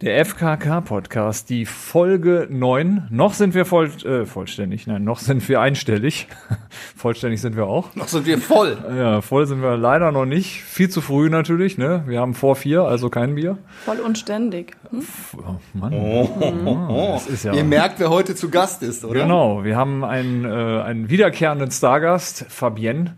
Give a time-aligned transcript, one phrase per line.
[0.00, 3.06] Der FKK-Podcast, die Folge 9.
[3.10, 6.26] Noch sind wir voll, äh, vollständig, nein, noch sind wir einstellig.
[6.96, 7.94] vollständig sind wir auch.
[7.94, 8.76] Noch sind wir voll.
[8.94, 10.62] Ja, voll sind wir leider noch nicht.
[10.64, 12.02] Viel zu früh natürlich, ne?
[12.06, 13.56] Wir haben vor vier, also kein Bier.
[13.84, 14.76] Voll und ständig.
[14.90, 15.04] Hm?
[15.38, 15.94] Oh, Mann.
[15.94, 19.20] Oh, ist ja- Ihr merkt, wer heute zu Gast ist, oder?
[19.22, 23.16] Genau, wir haben einen, äh, einen wiederkehrenden Stargast, Fabienne.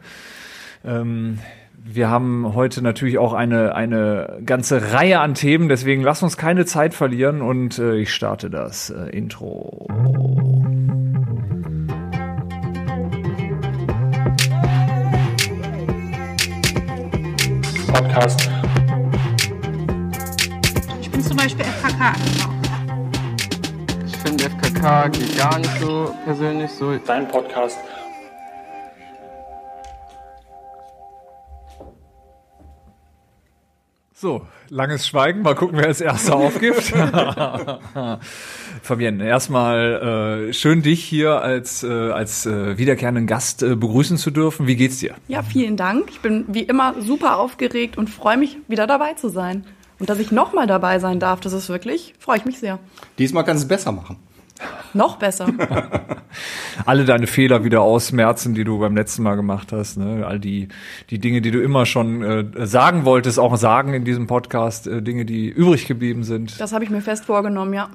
[0.84, 1.38] Ähm,
[1.89, 6.66] wir haben heute natürlich auch eine, eine ganze Reihe an Themen, deswegen lass uns keine
[6.66, 9.86] Zeit verlieren und äh, ich starte das äh, Intro.
[17.93, 18.50] Podcast.
[21.00, 22.13] Ich bin zum Beispiel FKK.
[24.07, 26.96] Ich finde FKK geht gar nicht so persönlich so.
[27.07, 27.79] Dein Podcast.
[34.19, 36.84] So, langes Schweigen, mal gucken, wer als erster aufgibt.
[38.83, 44.30] Fabienne, erstmal äh, schön dich hier als, äh, als äh, wiederkehrenden Gast äh, begrüßen zu
[44.30, 44.66] dürfen.
[44.66, 45.16] Wie geht's dir?
[45.28, 46.08] Ja, vielen Dank.
[46.08, 49.66] Ich bin wie immer super aufgeregt und freue mich, wieder dabei zu sein.
[49.98, 52.78] Und dass ich nochmal dabei sein darf, das ist wirklich, freue ich mich sehr.
[53.19, 54.16] Diesmal kannst du es besser machen.
[54.94, 55.48] Noch besser.
[56.86, 59.98] alle deine Fehler wieder ausmerzen, die du beim letzten Mal gemacht hast.
[59.98, 60.26] Ne?
[60.26, 60.68] All die,
[61.10, 65.02] die Dinge, die du immer schon äh, sagen wolltest, auch sagen in diesem Podcast, äh,
[65.02, 66.60] Dinge, die übrig geblieben sind.
[66.60, 67.90] Das habe ich mir fest vorgenommen, ja.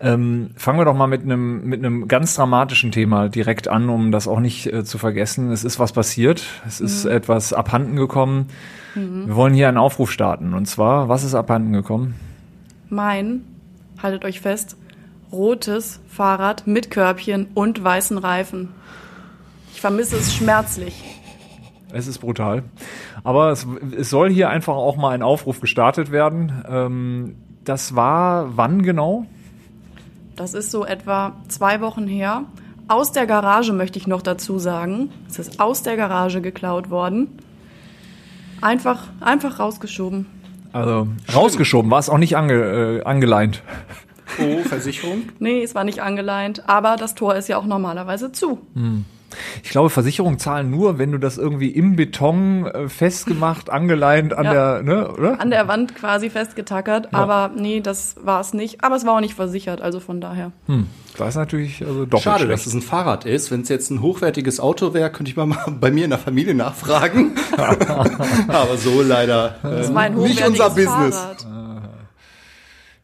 [0.00, 4.12] Ähm, fangen wir doch mal mit einem mit einem ganz dramatischen Thema direkt an, um
[4.12, 5.50] das auch nicht äh, zu vergessen.
[5.50, 6.44] Es ist was passiert.
[6.66, 8.46] Es ist etwas abhanden gekommen.
[8.94, 10.54] Wir wollen hier einen Aufruf starten.
[10.54, 12.14] Und zwar, was ist abhanden gekommen?
[12.88, 13.44] Mein,
[14.02, 14.76] haltet euch fest,
[15.32, 18.70] rotes Fahrrad mit Körbchen und weißen Reifen.
[19.72, 21.04] Ich vermisse es schmerzlich.
[21.92, 22.64] Es ist brutal.
[23.24, 26.64] Aber es, es soll hier einfach auch mal ein Aufruf gestartet werden.
[26.68, 29.26] Ähm, das war wann genau?
[30.36, 32.44] Das ist so etwa zwei Wochen her.
[32.88, 35.10] Aus der Garage möchte ich noch dazu sagen.
[35.28, 37.38] Es ist aus der Garage geklaut worden.
[38.60, 40.26] Einfach, einfach rausgeschoben.
[40.72, 43.62] Also rausgeschoben, war es auch nicht ange, äh, angeleint.
[44.40, 45.22] Oh, Versicherung?
[45.38, 48.58] Nee, es war nicht angeleint, aber das Tor ist ja auch normalerweise zu.
[49.62, 54.44] Ich glaube, Versicherungen zahlen nur, wenn du das irgendwie im Beton äh, festgemacht, angeleint an
[54.46, 54.52] Ja.
[54.52, 55.40] der, ne, oder?
[55.40, 58.82] An der Wand quasi festgetackert, aber nee, das war es nicht.
[58.84, 60.52] Aber es war auch nicht versichert, also von daher.
[60.66, 60.86] Hm,
[61.18, 62.52] das ist natürlich also doppelt Schade, schlecht.
[62.60, 63.50] dass es ein Fahrrad ist.
[63.50, 66.18] Wenn es jetzt ein hochwertiges Auto wäre, könnte ich mal mal bei mir in der
[66.18, 67.34] Familie nachfragen.
[68.48, 71.16] Aber so leider Das äh, war ein nicht hochwertiges unser Business.
[71.16, 71.46] Fahrrad.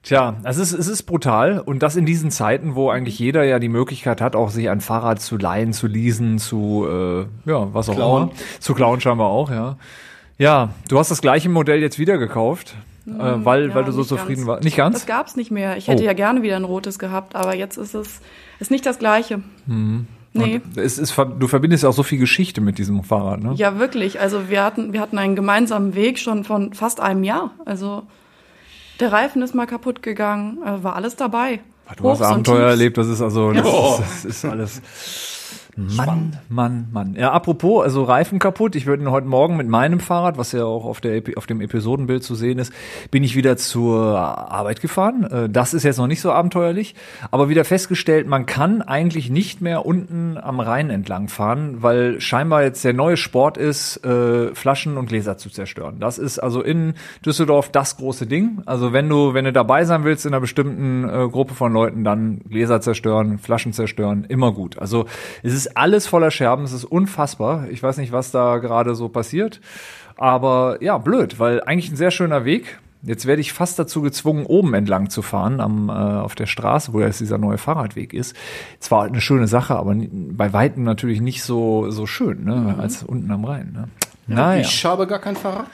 [0.04, 3.59] Tja, es ist, es ist brutal und das in diesen Zeiten, wo eigentlich jeder ja
[3.59, 7.20] die Möglichkeit hat, auch sich ein Fahrrad zu leihen, zu leasen, zu, äh,
[7.50, 8.22] ja, was auch Klauen.
[8.25, 8.32] immer.
[8.60, 9.76] Zu klauen scheinbar auch, ja.
[10.37, 12.75] Ja, du hast das gleiche Modell jetzt wieder gekauft,
[13.06, 14.62] äh, weil, ja, weil du so zufrieden warst.
[14.65, 14.94] Nicht ganz?
[14.97, 15.76] Das gab's nicht mehr.
[15.78, 16.06] Ich hätte Oh.
[16.06, 18.21] ja gerne wieder ein rotes gehabt, aber jetzt ist es
[18.60, 19.41] ist nicht das gleiche.
[20.36, 20.60] Nee.
[20.75, 23.53] Es ist, du verbindest ja auch so viel Geschichte mit diesem Fahrrad, ne?
[23.54, 24.21] Ja, wirklich.
[24.21, 27.53] Also wir hatten, wir hatten einen gemeinsamen Weg schon von fast einem Jahr.
[27.65, 28.03] Also
[29.04, 31.60] der Reifen ist mal kaputt gegangen, äh, war alles dabei.
[31.98, 33.98] Du hast Hochs und Abenteuer erlebt, das ist also, das, Oh.
[34.00, 34.81] ist, das ist alles.
[35.77, 37.15] Mann, Mann, Mann.
[37.19, 38.77] Ja, apropos, also Reifen kaputt.
[38.77, 42.23] Ich würde heute Morgen mit meinem Fahrrad, was ja auch auf, der, auf dem Episodenbild
[42.23, 42.73] zu sehen ist,
[43.11, 45.25] bin ich wieder zur Arbeit gefahren.
[45.25, 46.95] Äh, Das ist jetzt noch nicht so abenteuerlich,
[47.31, 52.63] aber wieder festgestellt, man kann eigentlich nicht mehr unten am Rhein entlang fahren, weil scheinbar
[52.63, 55.97] jetzt der neue Sport ist, äh, Flaschen und Gläser zu zerstören.
[56.01, 58.63] Das ist also in Düsseldorf das große Ding.
[58.67, 62.05] Also wenn du, wenn du dabei sein willst in einer bestimmten äh, Gruppe von Leuten,
[62.05, 64.79] dann Gläser zerstören, Flaschen zerstören, immer gut.
[64.79, 65.07] Also
[65.43, 67.69] es ist alles voller Scherben, es ist unfassbar.
[67.71, 69.61] Ich weiß nicht, was da gerade so passiert.
[70.17, 72.79] Aber ja, blöd, weil eigentlich ein sehr schöner Weg.
[73.03, 76.95] Jetzt werde ich fast dazu gezwungen, oben entlang zu fahren, am, äh, auf der Straße,
[76.95, 78.35] wo jetzt dieser neue Fahrradweg ist.
[78.81, 83.31] Zwar eine schöne Sache, aber bei Weitem natürlich nicht so, so schön, ne, als unten
[83.31, 83.73] am Rhein.
[83.75, 83.89] Ne?
[84.27, 84.63] Naja.
[84.63, 85.67] Ich habe gar kein Fahrrad.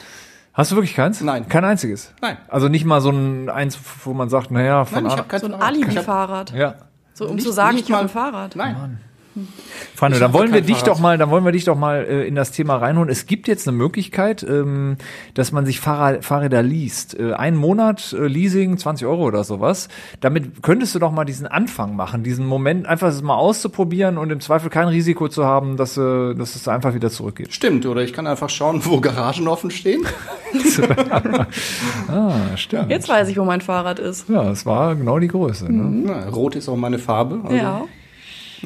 [0.53, 1.21] Hast du wirklich keins?
[1.21, 1.49] Nein.
[1.49, 2.12] Kein einziges?
[2.21, 2.37] Nein.
[2.49, 5.41] Also nicht mal so ein eins, wo man sagt, naja, von Nein, ich habe kein
[5.41, 6.53] So ein Alibi-Fahrrad.
[6.53, 6.75] ja.
[7.15, 8.57] So, um Nicht- zu sagen, ich habe mal- ein Fahrrad.
[8.57, 8.75] Nein.
[8.75, 8.98] Freunde,
[9.36, 10.88] Ich dann wollen wir dich Fahrrad.
[10.88, 13.09] doch mal, dann wollen wir dich doch mal äh, in das Thema reinholen.
[13.09, 14.97] Es gibt jetzt eine Möglichkeit, ähm,
[15.34, 17.18] dass man sich Fahrrad, Fahrräder liest.
[17.18, 19.88] Äh, einen Monat äh, Leasing, 20 Euro oder sowas.
[20.21, 24.41] Damit könntest du doch mal diesen Anfang machen, diesen Moment einfach mal auszuprobieren und im
[24.41, 27.53] Zweifel kein Risiko zu haben, dass, äh, dass es einfach wieder zurückgeht.
[27.53, 30.03] Stimmt, oder ich kann einfach schauen, wo Garagen offen stehen.
[32.09, 32.91] Ah, stimmt.
[32.91, 34.28] Jetzt weiß ich, wo mein Fahrrad ist.
[34.28, 35.72] Ja, es war genau die Größe.
[35.72, 36.06] Ne?
[36.06, 37.41] Na, Rot ist auch meine Farbe.
[37.44, 37.84] Also Ja.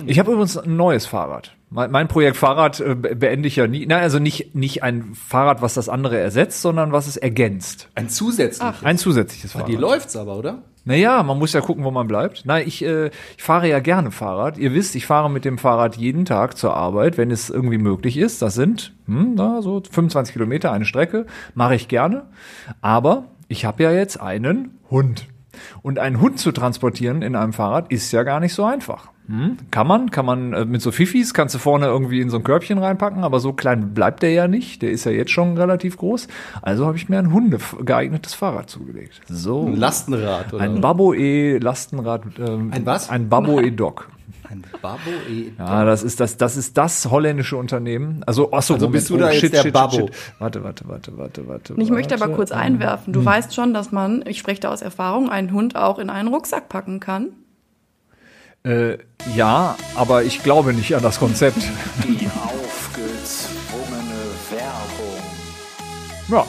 [0.07, 1.55] Ich habe übrigens ein neues Fahrrad.
[1.71, 3.85] Mein, Projekt Fahrrad äh, be- beende ich ja nie.
[3.87, 7.89] Nein, also nicht, nicht ein Fahrrad, was das andere ersetzt, sondern was es ergänzt.
[7.97, 8.85] Ein zusätzliches.
[8.85, 9.69] Ein zusätzliches Fahrrad.
[9.69, 10.63] Die läuft's aber, oder?
[10.85, 12.43] Naja, man muss ja gucken, wo man bleibt.
[12.45, 13.07] Nein, ich, äh,
[13.37, 14.59] ich fahre ja gerne Fahrrad.
[14.59, 18.19] Ihr wisst, ich fahre mit dem Fahrrad jeden Tag zur Arbeit, wenn es irgendwie möglich
[18.19, 18.43] ist.
[18.43, 21.27] Das sind hm, na, so 25 Kilometer eine Strecke.
[21.55, 22.27] Mache ich gerne.
[22.83, 25.27] Aber ich habe ja jetzt einen Hund.
[25.83, 29.09] Und einen Hund zu transportieren in einem Fahrrad ist ja gar nicht so einfach.
[29.27, 29.57] Hm?
[29.71, 32.45] Kann man, kann man äh, mit so Fifis, kannst du vorne irgendwie in so ein
[32.45, 34.83] Körbchen reinpacken, aber so klein bleibt der ja nicht.
[34.83, 36.29] Der ist ja jetzt schon relativ groß.
[36.61, 39.23] Also habe ich mir ein Hunde geeignetes Fahrrad zugelegt.
[39.27, 39.67] So.
[39.67, 40.63] Ein Lastenrad, oder?
[40.63, 42.23] Ein Babbo E Lastenrad.
[42.39, 43.09] Ähm, Ein was?
[43.09, 44.11] Ein Babbo E Dock.
[44.51, 45.53] Ein Babbo E.
[45.59, 48.23] Ja, das ist das, das ist das holländische Unternehmen.
[48.27, 50.11] Also, achso, Also bist du da jetzt der Babbo?
[50.39, 51.75] Warte, warte, warte, warte, warte.
[51.79, 53.15] Ich möchte aber kurz einwerfen.
[53.15, 56.29] Du weißt schon, dass man, ich spreche da aus Erfahrung, einen Hund auch in einen
[56.29, 57.31] Rucksack packen kann.
[58.67, 58.97] Äh,
[59.37, 61.59] ja, aber ich glaube nicht an das Konzept.
[62.05, 62.65] Die aufgezwungene
[64.51, 65.21] Werbung.
[66.29, 66.47] Ja.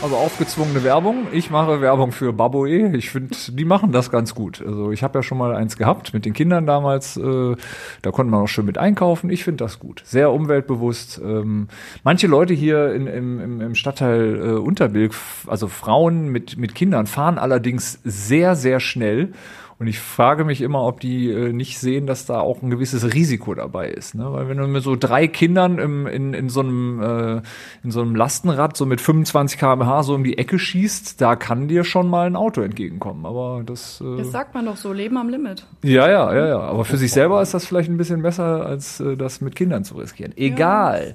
[0.00, 1.26] Also aufgezwungene Werbung.
[1.32, 2.96] Ich mache Werbung für Baboe.
[2.96, 4.62] Ich finde, die machen das ganz gut.
[4.64, 7.16] Also ich habe ja schon mal eins gehabt mit den Kindern damals.
[7.16, 7.56] Äh,
[8.02, 9.30] da konnte man auch schön mit einkaufen.
[9.30, 10.02] Ich finde das gut.
[10.04, 11.20] Sehr umweltbewusst.
[11.20, 11.66] Ähm,
[12.04, 15.12] manche Leute hier in, im, im, Stadtteil äh, Unterbilk,
[15.48, 19.32] also Frauen mit, mit Kindern, fahren allerdings sehr, sehr schnell.
[19.80, 23.14] Und ich frage mich immer, ob die äh, nicht sehen, dass da auch ein gewisses
[23.14, 24.16] Risiko dabei ist.
[24.16, 24.26] Ne?
[24.32, 27.42] Weil wenn du mit so drei Kindern im, in, in, so einem, äh,
[27.84, 31.68] in so einem Lastenrad so mit 25 km/h so um die Ecke schießt, da kann
[31.68, 33.24] dir schon mal ein Auto entgegenkommen.
[33.24, 34.00] Aber das.
[34.00, 35.64] Äh, Das sagt man doch so, Leben am Limit.
[35.84, 36.60] ja, ja, ja, ja.
[36.60, 39.84] Aber für sich selber ist das vielleicht ein bisschen besser, als äh, das mit Kindern
[39.84, 40.32] zu riskieren.
[40.36, 41.14] Egal.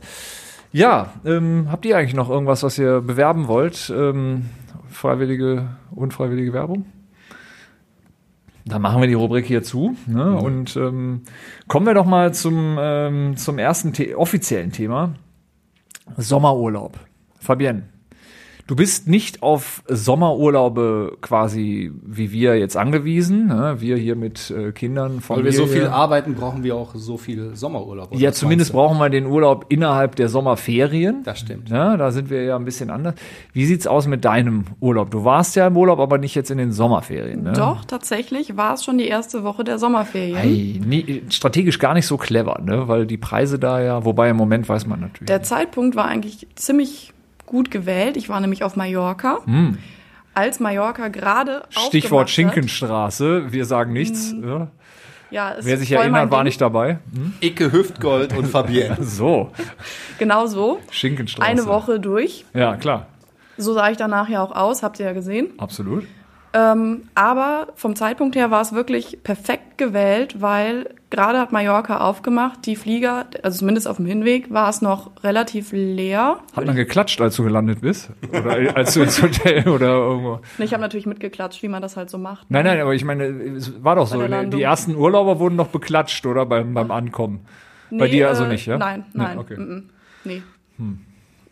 [0.72, 3.94] Ja, ähm, habt ihr eigentlich noch irgendwas, was ihr bewerben wollt?
[3.96, 4.46] Ähm,
[4.90, 6.86] freiwillige, unfreiwillige Werbung?
[8.66, 9.96] Dann machen wir die Rubrik hier zu.
[10.08, 10.36] Ne?
[10.36, 11.24] Und ähm,
[11.68, 15.16] kommen wir doch mal zum, ähm, zum ersten The offiziellen Thema.
[16.18, 17.00] Sommerurlaub.
[17.40, 17.84] Fabienne,
[18.68, 23.48] du bist nicht auf Sommerurlaube quasi wie wir jetzt angewiesen.
[23.48, 23.76] Ne?
[23.80, 25.22] Wir hier mit äh, Kindern.
[25.28, 25.84] Weil wir so Familie.
[25.84, 28.14] viel arbeiten, brauchen wir auch so viel Sommerurlaub.
[28.16, 31.24] Ja, zumindest brauchen wir den Urlaub innerhalb der Sommerferien.
[31.24, 31.70] Das stimmt.
[31.70, 33.16] Ja, da sind wir ja ein bisschen anders.
[33.52, 35.12] Wie sieht's aus mit deinem Urlaub?
[35.12, 37.44] Du warst ja im Urlaub, aber nicht jetzt in den Sommerferien.
[37.44, 37.54] Ne?
[37.54, 40.38] Doch, tatsächlich war es schon die erste Woche der Sommerferien.
[40.38, 42.88] Ei, nie, strategisch gar nicht so clever, ne?
[42.88, 45.28] Weil die Preise da ja, wobei im Moment weiß man natürlich.
[45.28, 47.13] Der Zeitpunkt war eigentlich ziemlich
[47.54, 48.18] gut gewählt.
[48.18, 49.38] Ich war nämlich auf Mallorca.
[50.34, 51.84] Als Mallorca gerade Hm.
[51.88, 54.34] Stichwort Schinkenstraße, wir sagen nichts.
[54.44, 54.60] Ja.
[54.62, 54.68] Hat,
[55.30, 56.46] ja, ist Wer sich erinnert, war Ding.
[56.46, 56.98] nicht dabei.
[57.12, 57.32] du?
[57.42, 58.98] Icke Hüftgold und Fabienne.
[59.02, 59.52] So,
[60.18, 60.80] Genau so.
[60.90, 61.48] Schinkenstraße.
[61.48, 62.46] Eine Woche durch.
[62.56, 63.06] Ja, klar,
[63.58, 65.50] So sah ich danach ja auch aus, habt ihr ja gesehen.
[65.60, 66.06] absolut.
[66.56, 72.66] Ähm, aber vom Zeitpunkt her war es wirklich perfekt gewählt, weil gerade hat Mallorca aufgemacht.
[72.68, 76.38] Die Flieger, also zumindest auf dem Hinweg, war es noch relativ leer.
[76.56, 78.12] Hat man geklatscht, als du gelandet bist?
[78.30, 80.42] Oder als du ins Hotel oder irgendwo?
[80.60, 82.46] Ich habe natürlich mitgeklatscht, wie man das halt so macht.
[82.52, 84.22] Nein, nein, aber ich meine, es war doch so.
[84.28, 86.46] Die ersten Urlauber wurden doch beklatscht, oder?
[86.46, 87.48] Beim, beim Ankommen.
[87.90, 88.78] Bei Nee, dir also äh, nicht, ja?
[88.78, 89.38] Nein, Nee, nein.
[89.40, 89.58] okay.
[89.58, 89.90] mm, mm,
[90.26, 90.42] nee.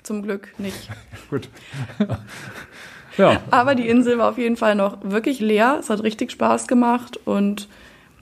[0.04, 0.90] Zum Glück nicht.
[1.32, 1.50] Gut.
[3.22, 3.42] ja.
[3.52, 5.78] Aber die Insel war auf jeden Fall noch wirklich leer.
[5.80, 7.68] Es hat richtig Spaß gemacht und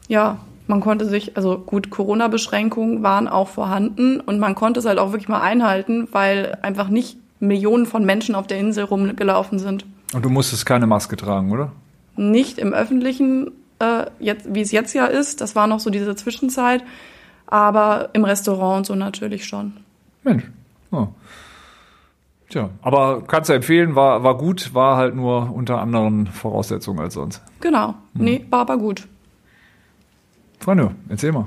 [0.07, 4.99] ja, man konnte sich, also gut, Corona-Beschränkungen waren auch vorhanden und man konnte es halt
[4.99, 9.85] auch wirklich mal einhalten, weil einfach nicht Millionen von Menschen auf der Insel rumgelaufen sind.
[10.13, 11.71] Und du musstest keine Maske tragen, oder?
[12.15, 16.15] Nicht im öffentlichen, äh, jetzt, wie es jetzt ja ist, das war noch so diese
[16.15, 16.83] Zwischenzeit,
[17.47, 19.73] aber im Restaurant und so natürlich schon.
[20.23, 20.43] Mensch.
[20.91, 21.07] Oh.
[22.49, 27.13] Tja, aber kannst du empfehlen, war, war gut, war halt nur unter anderen Voraussetzungen als
[27.13, 27.41] sonst.
[27.61, 27.93] Genau.
[28.15, 29.07] Nee, war aber gut.
[30.59, 31.45] Freunde, erzähl mal.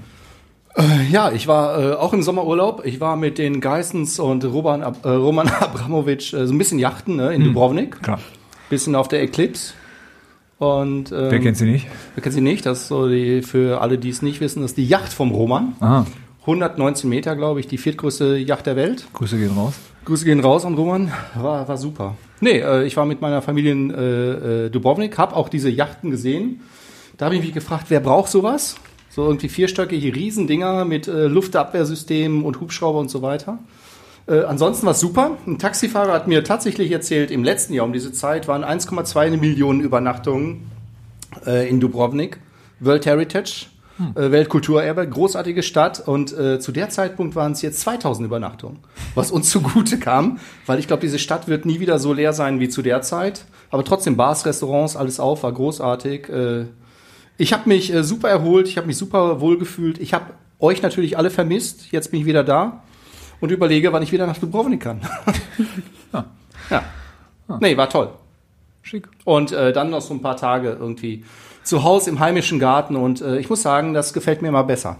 [1.11, 2.87] Ja, ich war äh, auch im Sommerurlaub.
[2.87, 6.79] Ich war mit den Geissens und Roman, Ab- äh, Roman Abramowitsch äh, so ein bisschen
[6.79, 8.01] Yachten ne, in Dubrovnik.
[8.03, 8.21] Klar.
[8.71, 9.75] Bisschen auf der Eclipse.
[10.59, 11.89] Und ähm, Wer kennt sie nicht?
[12.15, 12.65] Wer kennt sie nicht?
[12.65, 15.31] Das ist so die, für alle, die es nicht wissen, das ist die Yacht vom
[15.33, 15.75] Roman.
[15.81, 16.07] Aha.
[16.43, 19.07] 119 Meter, glaube ich, die viertgrößte Yacht der Welt.
[19.13, 19.75] Grüße gehen raus.
[20.05, 21.13] Grüße gehen raus an Roman.
[21.35, 22.17] War, war super.
[22.41, 26.11] Nee, äh, ich war mit meiner Familie in äh, äh, Dubrovnik, habe auch diese Yachten
[26.11, 26.61] gesehen.
[27.17, 28.75] Da habe ich mich gefragt, wer braucht sowas?
[29.11, 33.61] So irgendwie vierstöckige Riesendinger mit äh, Luftabwehrsystemen und Hubschrauber und so weiter.
[34.27, 35.37] Äh, ansonsten war es super.
[35.47, 39.81] Ein Taxifahrer hat mir tatsächlich erzählt, im letzten Jahr um diese Zeit waren 1,2 Millionen
[39.81, 40.71] Übernachtungen
[41.47, 42.41] äh, in Dubrovnik.
[42.81, 43.67] World Heritage,
[44.15, 46.07] äh, Weltkulturerbe, großartige Stadt.
[46.07, 48.79] Und äh, zu der Zeitpunkt waren es jetzt 2000 Übernachtungen,
[49.15, 52.61] was uns zugute kam, weil ich glaube, diese Stadt wird nie wieder so leer sein
[52.61, 53.45] wie zu der Zeit.
[53.71, 56.29] Aber trotzdem Bars, Restaurants, alles auf, war großartig.
[56.29, 56.67] Äh,
[57.39, 59.99] ich habe mich äh, super erholt, ich habe mich super wohl gefühlt.
[59.99, 60.27] Ich habe
[60.59, 61.91] euch natürlich alle vermisst.
[61.91, 62.83] Jetzt bin ich wieder da
[63.41, 65.01] und überlege, wann ich wieder nach Dubrovnik kann.
[66.71, 66.83] ja.
[67.61, 68.11] Nee, war toll.
[68.83, 69.09] Schick.
[69.25, 71.25] Und äh, dann noch so ein paar Tage irgendwie
[71.65, 72.97] zu Hause im heimischen Garten.
[72.97, 74.97] Und äh, ich muss sagen, das gefällt mir immer besser.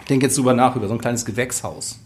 [0.00, 1.98] Ich denke jetzt drüber nach, über so ein kleines Gewächshaus.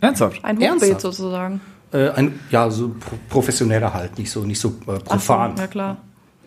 [0.00, 0.44] Ernsthaft?
[0.44, 1.00] Ein Hochbeet Ernsthaft?
[1.00, 1.60] sozusagen.
[1.92, 5.56] Äh, ein, ja, so pro professioneller halt, nicht so, nicht so äh, Ach so, profan.
[5.56, 5.96] ja klar.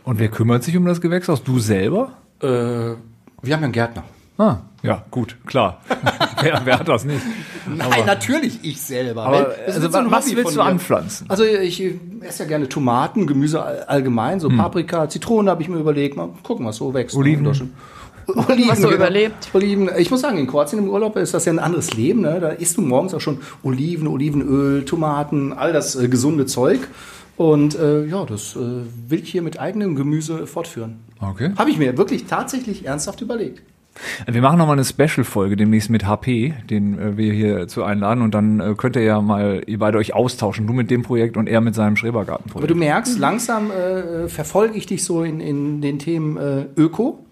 [0.03, 1.43] Und wer kümmert sich um das Gewächshaus?
[1.43, 2.13] Du selber?
[2.41, 2.97] Äh, wir haben
[3.41, 4.03] ja einen Gärtner.
[4.37, 5.81] Ah, ja, gut, klar.
[6.41, 7.21] wer, wer hat das nicht?
[7.67, 9.23] Nein, natürlich ich selber.
[9.23, 11.29] Aber das also, so was willst du anpflanzen?
[11.29, 14.39] Also ich äh, esse ja gerne Tomaten, Gemüse all- allgemein, Hm.
[14.39, 16.15] so Paprika, Zitronen habe ich mir überlegt.
[16.15, 17.15] Mal gucken, was so wächst.
[17.15, 17.45] Oliven.
[17.47, 17.71] Oliven.
[18.27, 19.49] Oliven, was so überlebt.
[19.53, 19.89] Oliven.
[19.97, 22.21] Ich muss sagen, in Kroatien im Urlaub ist das ja ein anderes Leben.
[22.21, 22.39] Ne?
[22.39, 26.79] Da isst du morgens auch schon Oliven, Olivenöl, Tomaten, all das äh, gesunde Zeug.
[27.37, 30.99] Und äh, ja, das äh, will ich hier mit eigenem Gemüse fortführen.
[31.21, 31.51] Okay.
[31.57, 33.61] Habe ich mir wirklich tatsächlich ernsthaft überlegt.
[34.27, 38.33] Wir machen nochmal eine Special-Folge demnächst mit HP, den äh, wir hier zu einladen und
[38.33, 41.47] dann äh, könnt ihr ja mal ihr beide euch austauschen, du mit dem Projekt und
[41.47, 42.69] er mit seinem Aber Schrebergartenprojekt.
[42.69, 47.25] du merkst, langsam äh, verfolge ich dich so in, in den Themen äh, Öko.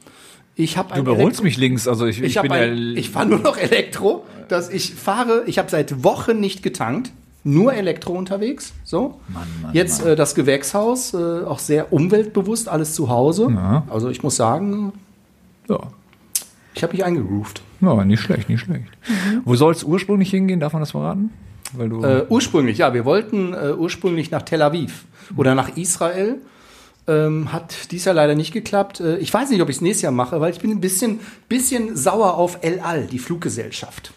[0.56, 3.28] Ich habe Du überholst mich links, also ich, ich, Ich, bin ein, ja ich fahre
[3.28, 4.26] nur noch Elektro.
[4.48, 7.12] Dass ich fahre, ich habe seit Wochen nicht getankt,
[7.44, 8.74] nur Elektro unterwegs.
[8.84, 9.20] So.
[9.28, 13.50] Mann, Jetzt Äh, das Gewächshaus, äh, auch sehr umweltbewusst, alles zu Hause.
[13.52, 13.84] Ja.
[13.90, 14.94] Also ich muss sagen,
[15.70, 15.80] ja.
[16.78, 17.62] Ich habe mich eingegroovt.
[17.82, 18.86] ja, nicht schlecht, nicht schlecht.
[19.44, 21.32] Wo soll es ursprünglich hingehen, darf man das verraten?
[21.74, 25.06] Weil du Äh, ursprünglich, ja, wir wollten äh, ursprünglich nach Tel Aviv
[25.36, 26.36] oder nach Israel.
[27.10, 29.00] Ähm, hat dies Jahr leider nicht geklappt.
[29.00, 31.20] Äh, ich weiß nicht, ob ich es nächstes Jahr mache, weil ich bin ein bisschen,
[31.50, 34.12] bisschen sauer auf El Al, die Fluggesellschaft.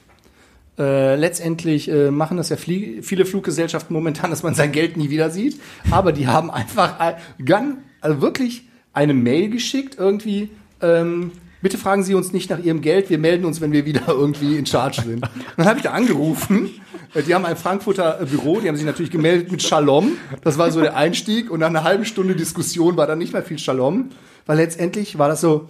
[0.79, 5.11] Äh, letztendlich äh, machen das ja flie viele Fluggesellschaften momentan, dass man sein Geld nie
[5.11, 5.61] wieder sieht.
[5.90, 7.14] Aber die haben einfach ein-
[7.45, 10.50] ganz, also wirklich eine Mail geschickt, irgendwie.
[10.81, 14.02] Ähm, Bitte fragen Sie uns nicht nach Ihrem Geld, wir melden uns, wenn wir wieder
[14.09, 15.26] irgendwie in Charge sind.
[15.57, 16.71] Dann habe ich da angerufen.
[17.14, 20.12] Äh, Die haben ein Frankfurter äh, Büro, die haben sich natürlich gemeldet mit Shalom.
[20.43, 21.50] Das war so der Einstieg.
[21.50, 24.11] Und nach einer halben Stunde Diskussion war dann nicht mehr viel Shalom.
[24.47, 25.69] Weil letztendlich war das so,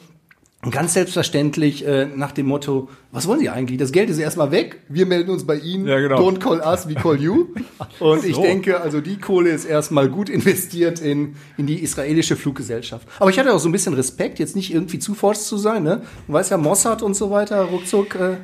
[0.70, 3.78] Ganz selbstverständlich äh, nach dem Motto, was wollen Sie eigentlich?
[3.78, 5.86] Das Geld ist erstmal weg, wir melden uns bei Ihnen.
[5.88, 6.16] Ja, genau.
[6.20, 7.46] Don't call us, we call you.
[7.98, 8.42] Und ich So.
[8.42, 13.08] denke, also die Kohle ist erstmal gut investiert in, in die israelische Fluggesellschaft.
[13.18, 15.82] Aber ich hatte auch so ein bisschen Respekt, jetzt nicht irgendwie zu forsch zu sein.
[15.82, 16.02] Ne?
[16.26, 18.36] Du weißt ja, Mossad und so weiter, ruckzuck äh,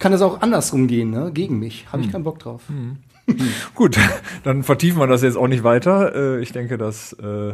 [0.00, 1.30] kann es auch andersrum gehen, ne?
[1.32, 1.86] gegen mich.
[1.92, 2.12] Habe ich Hm.
[2.12, 2.62] keinen Bock drauf.
[3.76, 3.96] Gut,
[4.42, 6.38] dann vertiefen wir das jetzt auch nicht weiter.
[6.38, 7.52] Äh, Ich denke, das äh,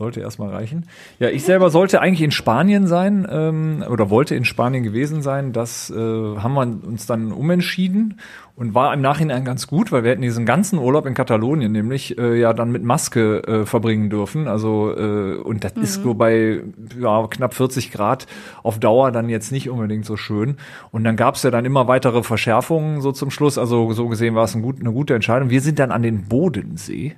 [0.00, 0.86] sollte erstmal reichen.
[1.18, 5.52] Ja, ich selber sollte eigentlich in Spanien sein ähm, oder wollte in Spanien gewesen sein.
[5.52, 8.18] Das äh, haben wir uns dann umentschieden
[8.56, 12.16] und war im Nachhinein ganz gut, weil wir hätten diesen ganzen Urlaub in Katalonien nämlich
[12.16, 14.48] äh, ja dann mit Maske äh, verbringen dürfen.
[14.48, 16.62] Also äh, und das ist so bei
[16.98, 18.26] ja, knapp 40 Grad
[18.62, 20.56] auf Dauer dann jetzt nicht unbedingt so schön.
[20.92, 23.58] Und dann gab es ja dann immer weitere Verschärfungen so zum Schluss.
[23.58, 25.50] Also so gesehen war es ein gut, eine gute Entscheidung.
[25.50, 27.16] Wir sind dann an den Bodensee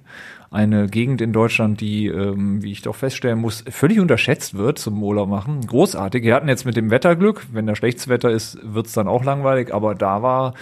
[0.52, 5.02] eine Gegend in Deutschland, die, ähm, wie ich doch feststellen muss, völlig unterschätzt wird zum
[5.02, 5.66] Urlaub machen.
[5.66, 6.22] Großartig.
[6.22, 9.72] Wir hatten jetzt mit dem Wetterglück, wenn da schlechtes Wetter ist, wird's dann auch langweilig,
[9.72, 10.54] aber da war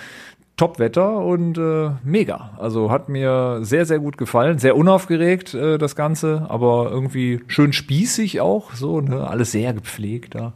[0.57, 2.51] Top-Wetter und äh, mega.
[2.59, 4.59] Also hat mir sehr, sehr gut gefallen.
[4.59, 8.75] Sehr unaufgeregt äh, das Ganze, aber irgendwie schön spießig auch.
[8.75, 9.27] So, ne?
[9.27, 10.53] Alles sehr gepflegt da.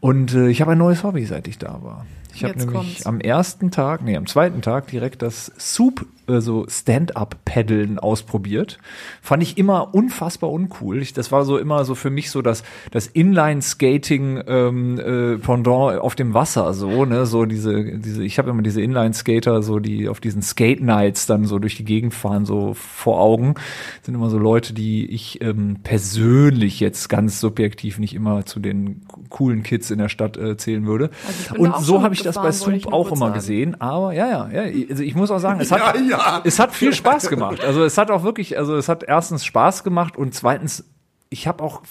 [0.00, 2.06] Und äh, ich habe ein neues Hobby, seit ich da war.
[2.34, 3.06] Ich habe nämlich kommt's.
[3.06, 8.78] am ersten Tag, nee, am zweiten Tag direkt das Soup, äh, so Stand-up-Paddeln ausprobiert.
[9.22, 11.02] Fand ich immer unfassbar uncool.
[11.02, 16.00] Ich, das war so immer so für mich so das, das Inline-Skating ähm, äh, Pendant
[16.00, 20.08] auf dem Wasser, so, ne, so diese, diese, ich habe immer diese Inline-Skater, so die
[20.08, 23.54] auf diesen Skate-Nights dann so durch die Gegend fahren, so vor Augen.
[24.02, 29.02] Sind immer so Leute, die ich ähm, persönlich jetzt ganz subjektiv nicht immer zu den
[29.28, 31.10] coolen Kids in der Stadt äh, zählen würde.
[31.50, 33.34] Also Und so habe ich das bei Soup auch immer sagen.
[33.34, 33.80] gesehen.
[33.80, 34.88] Aber ja, ja, ja.
[34.90, 36.19] Also ich muss auch sagen, es hat, Ja, ja.
[36.44, 37.62] Es hat viel Spaß gemacht.
[37.62, 40.84] Also es hat auch wirklich, also es hat erstens Spaß gemacht und zweitens,
[41.30, 41.82] ich habe auch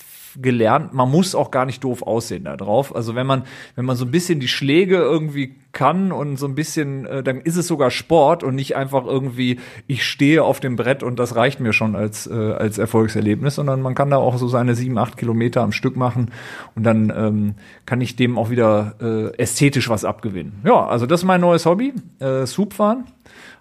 [0.41, 2.95] gelernt, man muss auch gar nicht doof aussehen da drauf.
[2.95, 3.43] Also wenn man,
[3.75, 7.41] wenn man so ein bisschen die Schläge irgendwie kann und so ein bisschen, äh, dann
[7.41, 11.35] ist es sogar Sport und nicht einfach irgendwie, ich stehe auf dem Brett und das
[11.35, 14.97] reicht mir schon als, äh, als Erfolgserlebnis, sondern man kann da auch so seine sieben,
[14.97, 16.31] acht Kilometer am Stück machen
[16.75, 17.55] und dann ähm,
[17.85, 20.61] kann ich dem auch wieder äh, ästhetisch was abgewinnen.
[20.63, 23.05] Ja, also das ist mein neues Hobby, äh, Soup fahren.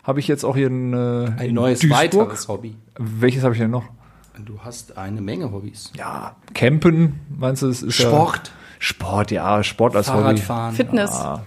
[0.09, 0.97] Habe ich jetzt auch hier in, äh,
[1.37, 2.01] Ein in neues Duisburg.
[2.01, 2.77] weiteres Hobby.
[2.99, 3.85] Welches habe ich denn noch?
[4.43, 5.93] Du hast eine Menge Hobbys.
[5.97, 10.21] Ja, Campen, meinst du, es ist ja- Sport, Sport, ja, Sport als Hobby.
[10.23, 10.75] Fahrradfahren.
[10.75, 11.11] Fitness.
[11.13, 11.45] Ah,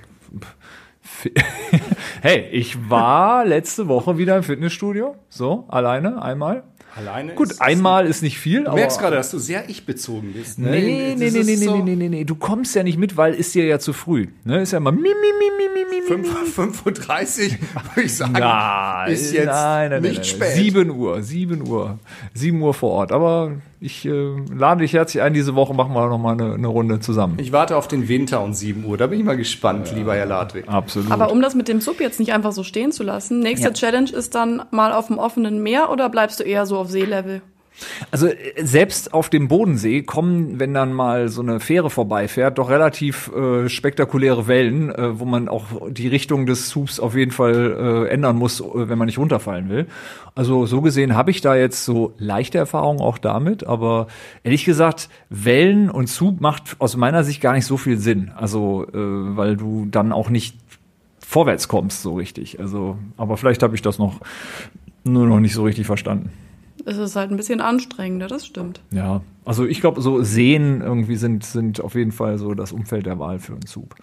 [1.01, 1.33] Fi-
[2.21, 6.61] Hey, ich war letzte Woche wieder im Fitnessstudio, so, alleine, einmal.
[6.95, 10.59] Alleine Gut, ist- einmal ist nicht viel, Du merkst gerade, dass du sehr ich-bezogen bist.
[10.59, 10.71] Ne?
[10.71, 13.33] Nee, nee, nee, nee, nee, so nee, nee, nee, du kommst ja nicht mit, weil
[13.33, 14.27] ist dir ja zu früh.
[14.43, 15.09] Ne, ist ja immer mi, mi, mi,
[15.57, 16.07] mi, mi, mi, mi.
[16.07, 17.57] 5, 35,
[17.95, 20.49] würde ich sagen, Nein, ist jetzt nein, nein, nicht nein, nein.
[20.49, 20.55] spät.
[20.55, 21.99] 7 Uhr, 7 Uhr,
[22.33, 23.11] 7 Uhr vor Ort.
[23.13, 26.67] Aber ich äh, lade dich herzlich ein, diese Woche machen wir noch mal eine, eine
[26.67, 27.37] Runde zusammen.
[27.39, 28.95] Ich warte auf den Winter um 7 Uhr.
[28.95, 30.69] Da bin ich mal gespannt, lieber Herr Ladwig.
[30.69, 31.11] Absolut.
[31.11, 33.73] Aber um das mit dem Sub jetzt nicht einfach so stehen zu lassen, nächste Ja.
[33.73, 37.41] Challenge ist dann mal auf dem offenen Meer oder bleibst du eher so auf Seelevel?
[38.11, 42.69] Also äh, selbst auf dem Bodensee kommen, wenn dann mal so eine Fähre vorbeifährt, doch
[42.69, 48.07] relativ äh, spektakuläre Wellen, äh, wo man auch die Richtung des Subs auf jeden Fall
[48.07, 49.87] äh, ändern muss, äh, wenn man nicht runterfallen will.
[50.35, 54.07] Also so gesehen habe ich da jetzt so leichte Erfahrungen auch damit, aber
[54.43, 58.31] ehrlich gesagt, Wellen und Sub macht aus meiner Sicht gar nicht so viel Sinn.
[58.35, 60.55] Also äh, weil du dann auch nicht
[61.19, 62.59] vorwärts kommst so richtig.
[62.59, 64.19] Also, aber vielleicht habe ich das noch
[65.03, 66.31] nur noch nicht so richtig verstanden.
[66.85, 68.81] Es ist halt ein bisschen anstrengender, das stimmt.
[68.91, 73.05] Ja, also ich glaube, so Seen irgendwie sind, sind auf jeden Fall so das Umfeld
[73.05, 73.95] der Wahl für einen Zug.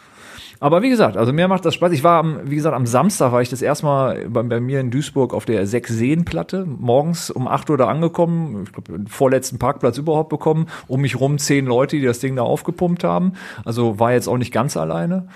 [0.61, 1.93] Aber wie gesagt, also mir macht das Spaß.
[1.93, 4.81] Ich war am, wie gesagt, am Samstag war ich das erste Mal bei, bei mir
[4.81, 6.67] in Duisburg auf der Sechs-Seen-Platte.
[6.67, 8.65] Morgens um 8 Uhr da angekommen.
[8.65, 10.67] Ich glaube, den vorletzten Parkplatz überhaupt bekommen.
[10.89, 13.35] Um mich rum zehn Leute, die das Ding da aufgepumpt haben.
[13.65, 15.29] Also war jetzt auch nicht ganz alleine.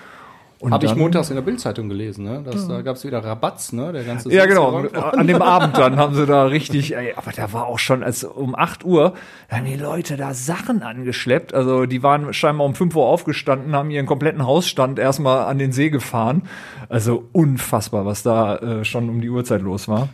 [0.62, 2.40] Und Habe ich montags in der Bildzeitung gelesen, ne?
[2.44, 3.92] Das, Da gab es wieder Rabatz, ne?
[3.92, 4.72] Der ganze Ja, genau.
[4.72, 4.94] worden.
[4.94, 8.22] An dem Abend dann haben sie da richtig, ey, aber da war auch schon, als
[8.22, 9.14] um 8 Uhr,
[9.50, 11.52] da haben die Leute da Sachen angeschleppt.
[11.52, 15.72] Also die waren scheinbar um 5 Uhr aufgestanden, haben ihren kompletten Hausstand erstmal an den
[15.72, 16.42] See gefahren.
[16.88, 20.10] Also unfassbar, was da äh, schon um die Uhrzeit los war.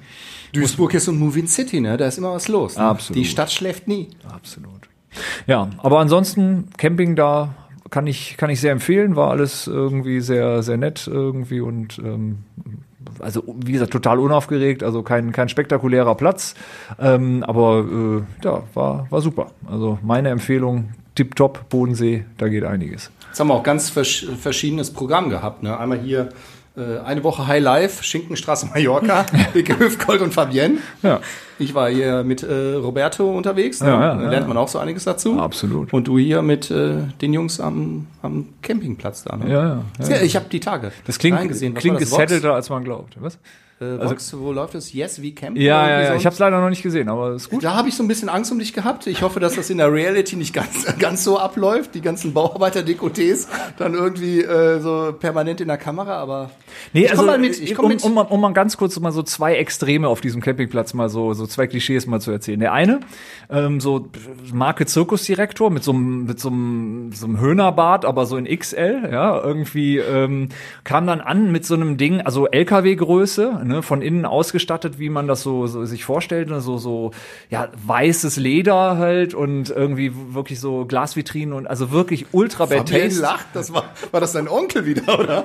[0.55, 1.99] Duisburg ist so ein Moving City, ne?
[1.99, 2.79] Da ist immer was los.
[2.79, 2.85] Ne?
[2.85, 3.23] Absolut.
[3.23, 4.09] Die Stadt schläft nie.
[4.33, 4.89] Absolut.
[5.47, 7.55] Ja, aber ansonsten Camping da
[7.91, 12.39] kann ich kann ich sehr empfehlen, war alles irgendwie sehr sehr nett irgendwie und ähm,
[13.21, 16.55] also wie gesagt total unaufgeregt, also kein kein spektakulärer Platz,
[16.99, 19.53] ähm, aber äh, ja war war super.
[19.67, 23.11] Also meine Empfehlung tipptopp Bodensee, da geht einiges.
[23.29, 25.79] Jetzt haben wir auch ganz versch verschiedenes Programm gehabt, ne?
[25.79, 26.29] Einmal hier
[27.05, 30.79] eine Woche High Life, Schinkenstraße Mallorca, Bicke Hüfgold und Fabienne.
[31.03, 31.21] Ja,
[31.59, 33.89] Ich war hier mit äh, Roberto unterwegs, ne?
[33.89, 35.39] Ja, ja, da lernt man auch so einiges dazu.
[35.39, 35.93] Absolut.
[35.93, 39.37] Und du hier mit äh, den Jungs am, am Campingplatz da.
[39.37, 39.51] Ne?
[39.51, 40.23] ja, ja.
[40.23, 41.75] ich habe die Tage Das klingt reingesehen.
[41.75, 43.39] Was klingt gesettelter als man glaubt, was?
[43.81, 44.93] Äh, Vox, wo läuft es?
[44.93, 45.57] Yes, we camp?
[45.57, 47.63] Ja, ja, ja, ich habe es leider noch nicht gesehen, aber ist gut.
[47.63, 49.07] Da habe ich so ein bisschen Angst um dich gehabt.
[49.07, 51.95] Ich hoffe, dass das in der Reality nicht ganz, ganz so abläuft.
[51.95, 53.47] Die ganzen Bauarbeiter-Dekotés
[53.79, 56.51] dann irgendwie äh, so permanent in der Kamera, aber
[56.93, 57.61] Nee, ich also, komm mal mit.
[57.61, 58.03] Ich komm um, mit.
[58.05, 61.33] Um, mal- um mal ganz kurz mal so zwei Extreme auf diesem Campingplatz mal so,
[61.35, 62.61] so zwei Klischees mal zu erzählen.
[62.61, 63.01] Der eine,
[63.51, 64.09] ähm, so
[64.53, 69.09] Marke Zirkusdirektor mit so einem, mit so einem, so einem Höhnerbart, aber so in XL,
[69.13, 70.49] ja, irgendwie, ähm,
[70.85, 75.29] kam dann an mit so einem Ding, also LKW-Größe, ne, von innen ausgestattet, wie man
[75.29, 77.13] das so, so sich vorstellt, ne, so, so,
[77.51, 83.21] ja, weißes Leder halt und irgendwie wirklich so Glasvitrinen und also wirklich ultra bad taste.
[83.21, 83.47] lacht.
[83.55, 85.45] Das war, war das dein Onkel wieder, oder?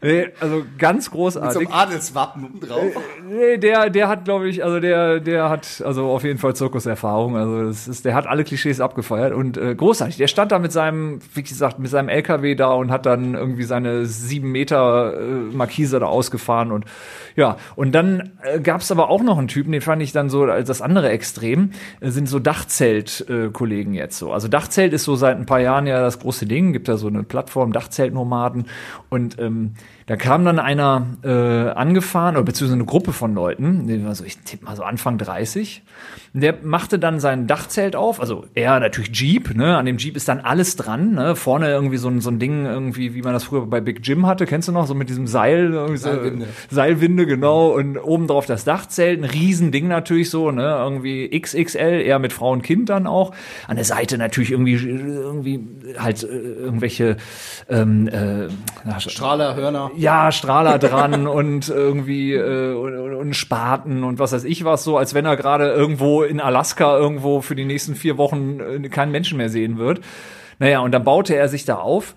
[0.00, 1.52] Nee, also ganz Mit großartig.
[1.54, 2.92] so einem Adelswappen drauf.
[3.28, 7.36] Nee, der, der hat, glaube ich, also der, der hat also auf jeden Fall Zirkuserfahrung.
[7.36, 10.16] Also das ist, der hat alle Klischees abgefeiert und äh, großartig.
[10.16, 13.64] Der stand da mit seinem, wie gesagt, mit seinem LKW da und hat dann irgendwie
[13.64, 16.84] seine sieben Meter äh, Markise da ausgefahren und
[17.38, 17.56] ja.
[17.76, 20.42] Und dann äh, gab es aber auch noch einen Typen, den fand ich dann so
[20.42, 21.70] als das andere Extrem,
[22.00, 24.32] äh, sind so Dachzelt-Kollegen jetzt so.
[24.32, 26.72] Also Dachzelt ist so seit ein paar Jahren ja das große Ding.
[26.72, 28.66] Gibt da so eine Plattform Dachzeltnomaden
[29.08, 29.74] und ähm,
[30.08, 34.24] da kam dann einer äh, angefahren, oder beziehungsweise eine Gruppe von Leuten, die war so,
[34.24, 35.82] ich tippe mal so Anfang 30.
[36.32, 39.76] Und Der machte dann sein Dachzelt auf, also er natürlich Jeep, ne?
[39.76, 41.36] An dem Jeep ist dann alles dran, ne?
[41.36, 44.26] Vorne irgendwie so ein, so ein Ding, irgendwie, wie man das früher bei Big Jim
[44.26, 46.46] hatte, kennst du noch, so mit diesem Seil, irgendwie so, Seilwinde.
[46.70, 50.76] Seilwinde, genau, und oben drauf das Dachzelt, ein Riesending natürlich so, ne?
[50.80, 53.32] Irgendwie XXL, eher mit Frau und Kind dann auch.
[53.66, 55.64] An der Seite natürlich irgendwie, irgendwie
[55.98, 57.16] halt äh, irgendwelche
[57.68, 58.48] ähm, äh,
[58.84, 59.90] na, Strahler, Hörner.
[59.96, 64.82] ja, Strahler dran und irgendwie äh, und, und, und Spaten und was weiß ich was,
[64.82, 68.88] so als wenn er gerade irgendwo in Alaska irgendwo für die nächsten vier Wochen äh,
[68.88, 70.00] keinen Menschen mehr sehen wird.
[70.58, 72.16] Naja, und dann baute er sich da auf.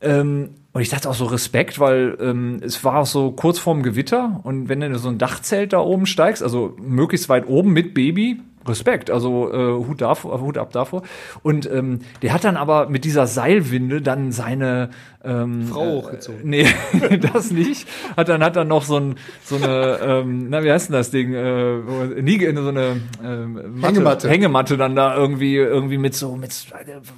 [0.00, 3.82] Ähm, und ich dachte auch so Respekt, weil ähm, es war auch so kurz vorm
[3.82, 7.92] Gewitter und wenn du so ein Dachzelt da oben steigst, also möglichst weit oben mit
[7.92, 11.02] Baby, Respekt, also äh, Hut, davor, Hut ab davor.
[11.42, 14.90] Und ähm, der hat dann aber mit dieser Seilwinde dann seine
[15.22, 16.40] ähm, Frau hochgezogen.
[16.44, 16.66] Nee,
[17.32, 17.86] das nicht.
[18.16, 21.10] Hat dann hat dann noch so, ein, so eine, ähm, na wie heißt denn das
[21.10, 21.34] Ding?
[21.34, 24.28] Äh, nie so eine ähm, Matte, Hängematte.
[24.30, 26.50] Hängematte dann da irgendwie irgendwie mit so mit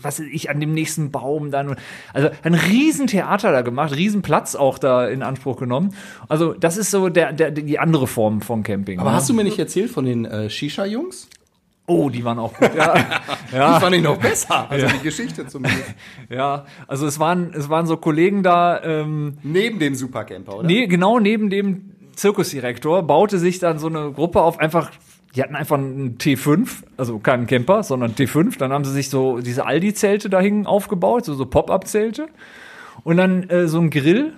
[0.02, 1.76] was weiß ich an dem nächsten Baum dann.
[2.12, 5.94] Also ein Riesentheater da gemacht, Riesenplatz auch da in Anspruch genommen.
[6.28, 8.98] Also das ist so der, der die andere Form von Camping.
[8.98, 9.16] Aber ne?
[9.16, 11.28] hast du mir nicht erzählt von den äh, Shisha-Jungs?
[11.86, 12.70] Oh, die waren auch gut.
[12.76, 12.94] Ja,
[13.52, 13.74] ja.
[13.74, 14.70] Die fand ich noch besser.
[14.70, 15.94] Also die Geschichte zumindest.
[16.30, 16.64] ja.
[16.86, 18.82] Also es waren es waren so Kollegen da.
[18.82, 20.66] Ähm, Neben dem Supercamper, oder?
[20.66, 24.90] Nee, genau neben dem Zirkusdirektor baute sich dann so eine Gruppe auf, einfach,
[25.34, 28.58] die hatten einfach einen T5, also keinen Camper, sondern T5.
[28.58, 32.28] Dann haben sie sich so diese Aldi-Zelte dahin aufgebaut, so, so Pop-Up-Zelte.
[33.04, 34.34] Und dann äh, so ein Grill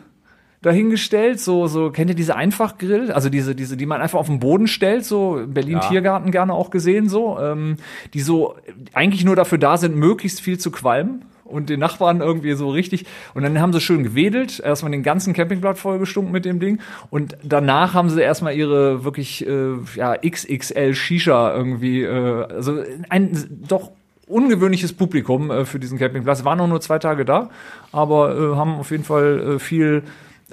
[0.64, 3.12] dahingestellt, so, so, kennt ihr diese Einfachgrill?
[3.12, 6.70] Also diese, diese, die man einfach auf den Boden stellt, so Berlin Tiergarten gerne auch
[6.70, 7.76] gesehen, so, ähm,
[8.14, 8.54] die so
[8.94, 13.04] eigentlich nur dafür da sind, möglichst viel zu qualmen und den Nachbarn irgendwie so richtig.
[13.34, 16.80] Und dann haben sie schön gewedelt, erstmal den ganzen Campingplatz vollgestunken mit dem Ding.
[17.10, 23.64] Und danach haben sie erstmal ihre wirklich äh, ja, XXL Shisha irgendwie, äh, also ein
[23.68, 23.90] doch
[24.26, 26.44] ungewöhnliches Publikum äh, für diesen Campingplatz.
[26.44, 27.50] Waren auch nur zwei Tage da,
[27.92, 30.02] aber äh, haben auf jeden Fall äh, viel,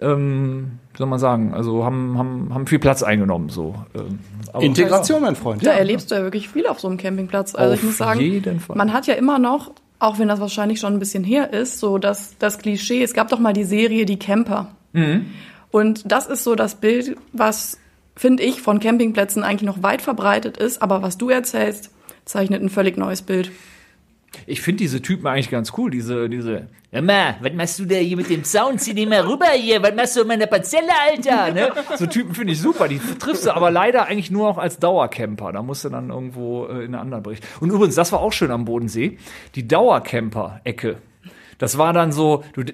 [0.02, 3.50] ähm, wie soll man sagen, also haben, haben, haben viel Platz eingenommen.
[3.50, 3.76] So.
[3.96, 4.20] Ähm,
[4.52, 5.66] aber- Integration, mein Freund.
[5.66, 7.56] Da erlebst du ja wirklich viel auf so einem Campingplatz.
[7.56, 8.76] Also Auf ich muss sagen, jeden Fall.
[8.76, 11.98] man hat ja immer noch, auch wenn das wahrscheinlich schon ein bisschen her ist, so
[11.98, 14.72] das, das Klischee, es gab doch mal die Serie Die Camper.
[14.94, 15.28] Mhm.
[15.70, 17.78] Und das ist so das Bild, was,
[18.16, 21.92] finde ich, von Campingplätzen eigentlich noch weit verbreitet ist, aber was du erzählst,
[22.26, 23.52] zeichnet ein völlig neues Bild.
[24.48, 26.67] Ich finde diese Typen eigentlich ganz cool, diese, diese.
[26.91, 28.80] Mal, was machst du da hier mit dem Sound?
[28.82, 29.82] Zieh den mal rüber hier.
[29.84, 31.54] Was machst du in meiner Parzelle, Alter?
[31.54, 31.70] Ne?
[31.98, 32.88] So Typen finde ich super.
[32.88, 35.52] Die triffst du aber leider eigentlich nur auch als Dauercamper.
[35.52, 37.46] Da musst du dann irgendwo äh, in einer anderen Bericht.
[37.60, 39.17] Und übrigens, das war auch schön am Bodensee.
[39.56, 40.98] Die Dauercamper-Ecke.
[41.58, 42.74] Das war dann so, du- das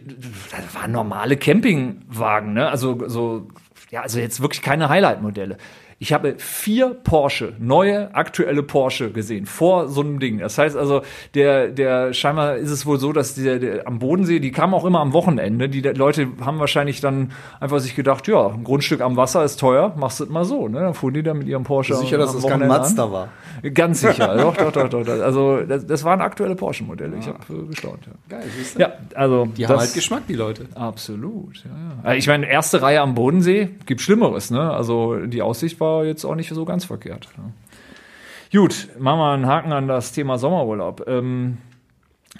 [0.74, 2.70] waren normale Campingwagen, ne?
[2.70, 3.48] Also so,
[3.92, 5.58] ja, also jetzt wirklich keine Highlight-Modelle.
[6.00, 10.38] Ich habe vier Porsche, neue, aktuelle Porsche gesehen, vor so einem Ding.
[10.38, 11.02] Das heißt also,
[11.34, 14.86] der, der, scheinbar ist es wohl so, dass der, der am Bodensee, die kamen auch
[14.86, 15.70] immer am Wochenende.
[15.70, 19.96] Die Leute haben wahrscheinlich dann einfach sich gedacht, ja, ein Grundstück am Wasser ist teuer,
[19.98, 20.82] machst du es mal so, ne?
[20.82, 21.96] Dann fuhren die da mit ihrem Porsche.
[21.96, 22.68] Sicher, dass das kein.
[22.68, 23.30] Mazda war.
[23.74, 25.08] Ganz sicher, doch, doch, doch, doch.
[25.08, 27.18] Also, das, das waren aktuelle Porsche-Modelle.
[27.18, 28.14] Ich habe äh, gestaunt, ja.
[28.38, 28.82] Geil, siehst du?
[28.82, 30.68] Ja, also Die haben halt Geschmack, die Leute.
[30.76, 32.16] Absolut, ja, ja.
[32.16, 34.72] Ich meine, erste Reihe am Bodensee, gibt Schlimmeres, ne?
[34.72, 37.28] Also die Aussicht war jetzt auch nicht so ganz verkehrt.
[37.38, 38.60] Ja.
[38.60, 41.04] Gut, machen wir einen Haken an das Thema Sommerurlaub.
[41.08, 41.58] Ähm,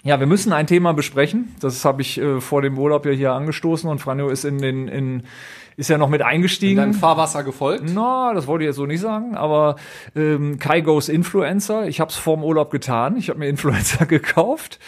[0.04, 1.56] ja, wir müssen ein Thema besprechen.
[1.60, 4.88] Das habe ich äh, vor dem Urlaub ja hier angestoßen und Franjo ist in den,
[4.88, 5.24] in,
[5.78, 6.78] ist ja noch mit eingestiegen.
[6.78, 7.84] Dann Fahrwasser gefolgt.
[7.94, 9.76] Na, das wollte ich jetzt so nicht sagen, aber
[10.16, 11.88] ähm, Kai Goes Influencer.
[11.88, 13.16] Ich habe es vorm Urlaub getan.
[13.16, 14.80] Ich habe mir Influencer gekauft.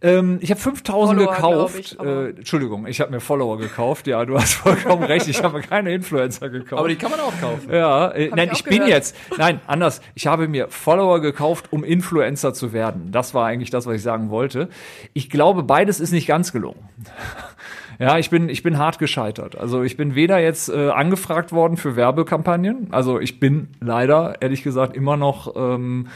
[0.00, 1.78] Ähm, ich habe 5000 Follower, gekauft.
[1.78, 4.06] ich, äh, Entschuldigung, ich habe mir Follower gekauft.
[4.06, 5.28] Ja, du hast vollkommen recht.
[5.28, 6.78] Ich habe keine Influencer gekauft.
[6.78, 7.72] Aber die kann man auch kaufen.
[7.72, 10.00] Ja, äh, nein, ich ich, bin jetzt, nein, anders.
[10.14, 13.10] Ich habe mir Follower gekauft, um Influencer zu werden.
[13.10, 14.68] Das war eigentlich das, was ich sagen wollte.
[15.14, 16.88] Ich glaube, beides ist nicht ganz gelungen.
[17.98, 19.58] Ja, ich bin, ich bin hart gescheitert.
[19.58, 22.88] Also ich bin weder jetzt äh, angefragt worden für Werbekampagnen.
[22.92, 26.06] Also ich bin leider, ehrlich gesagt, immer noch ähm,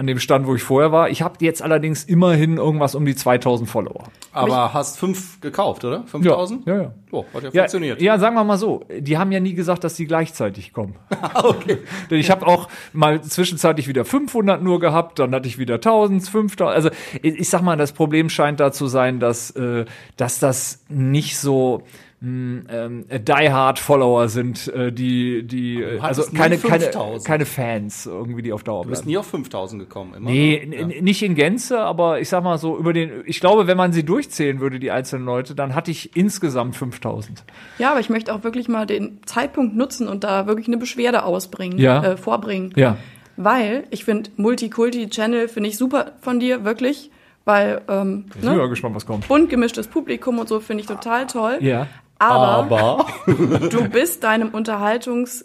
[0.00, 1.10] an dem Stand, wo ich vorher war.
[1.10, 4.04] Ich habe jetzt allerdings immerhin irgendwas um die 2000 Follower.
[4.32, 6.04] Aber hast fünf gekauft, oder?
[6.06, 6.66] 5000?
[6.66, 6.94] Ja, ja.
[7.10, 8.00] Oh, hat ja, Ja, funktioniert.
[8.00, 8.82] ja, sagen wir mal so.
[8.98, 10.96] Die haben ja nie gesagt, dass die gleichzeitig kommen.
[11.34, 11.76] okay.
[12.10, 16.26] Denn ich habe auch mal zwischenzeitlich wieder 500 nur gehabt, dann hatte ich wieder 1000,
[16.26, 16.74] 5000.
[16.74, 16.88] Also
[17.20, 19.84] ich, ich sag mal, das Problem scheint da zu sein, dass, äh,
[20.16, 21.82] dass das nicht so
[22.20, 27.24] mh, ähm, die Hard Follower sind, äh, die die äh, also keine keine 5000.
[27.24, 29.10] keine Fans irgendwie die auf Dauer Du bist bleiben.
[29.12, 30.14] nie auf 5000 gekommen.
[30.14, 30.30] Immer.
[30.30, 30.86] Nee, Ja.
[31.02, 34.04] nicht in Gänze, aber ich sag mal so über den ich glaube, wenn man sie
[34.04, 37.42] durchzählen würde die einzelnen Leute, dann hatte ich insgesamt 5000.
[37.78, 41.24] Ja, aber ich möchte auch wirklich mal den Zeitpunkt nutzen und da wirklich eine Beschwerde
[41.24, 42.02] ausbringen, Ja.
[42.04, 42.72] äh, vorbringen.
[42.76, 42.96] Ja.
[43.36, 47.10] Weil ich finde Multikulti-Channel finde ich super von dir, wirklich.
[47.46, 49.26] Weil ähm, Ich bin ne, gespannt, was kommt.
[49.26, 51.56] bunt gemischtes Publikum und so finde ich total toll.
[51.60, 51.86] Ja.
[52.20, 55.44] Aber, du bist deinem Unterhaltungs,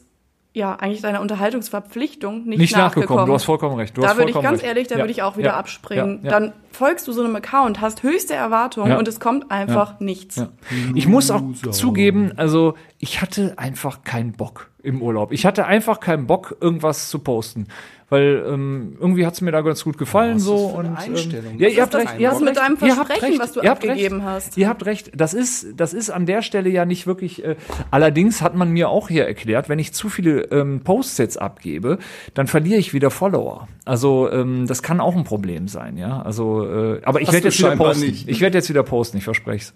[0.54, 3.02] ja, eigentlich deiner Unterhaltungsverpflichtung nicht, Nicht nachgekommen.
[3.02, 3.26] nachgekommen.
[3.28, 3.98] Du hast vollkommen recht.
[3.98, 4.64] Du da würde ich ganz recht.
[4.68, 5.02] ehrlich, da Ja.
[5.02, 5.58] würde ich auch wieder Ja.
[5.58, 6.20] abspringen.
[6.24, 6.30] Ja.
[6.32, 8.98] Dann folgst du so einem Account, hast höchste Erwartungen Ja.
[8.98, 10.36] und es kommt einfach nichts.
[10.38, 10.50] Ja.
[10.94, 15.32] Ich muss auch zugeben, also ich hatte einfach keinen Bock im Urlaub.
[15.32, 17.68] Ich hatte einfach keinen Bock, irgendwas zu posten.
[18.08, 20.90] Weil ähm, irgendwie hat's mir da ganz gut gefallen Was ist so das für eine
[20.90, 21.54] und Einstellung?
[21.54, 24.16] ähm, ja, ihr habt recht, ihr habt mit recht, deinem Versprechen, recht, was du abgegeben
[24.18, 24.58] recht, hast.
[24.58, 27.56] Ihr habt recht, das ist das ist an der Stelle ja nicht wirklich äh,
[27.90, 31.98] allerdings hat man mir auch hier erklärt, wenn ich zu viele ähm, Posts jetzt abgebe,
[32.36, 33.68] dann verliere ich wieder Follower.
[33.86, 36.22] Also ähm, das kann auch ein Problem sein, ja?
[36.22, 38.06] Also äh, aber ich werde jetzt wieder posten.
[38.06, 38.28] nicht.
[38.28, 39.73] Ich werde jetzt wieder posten, ich verspreche es.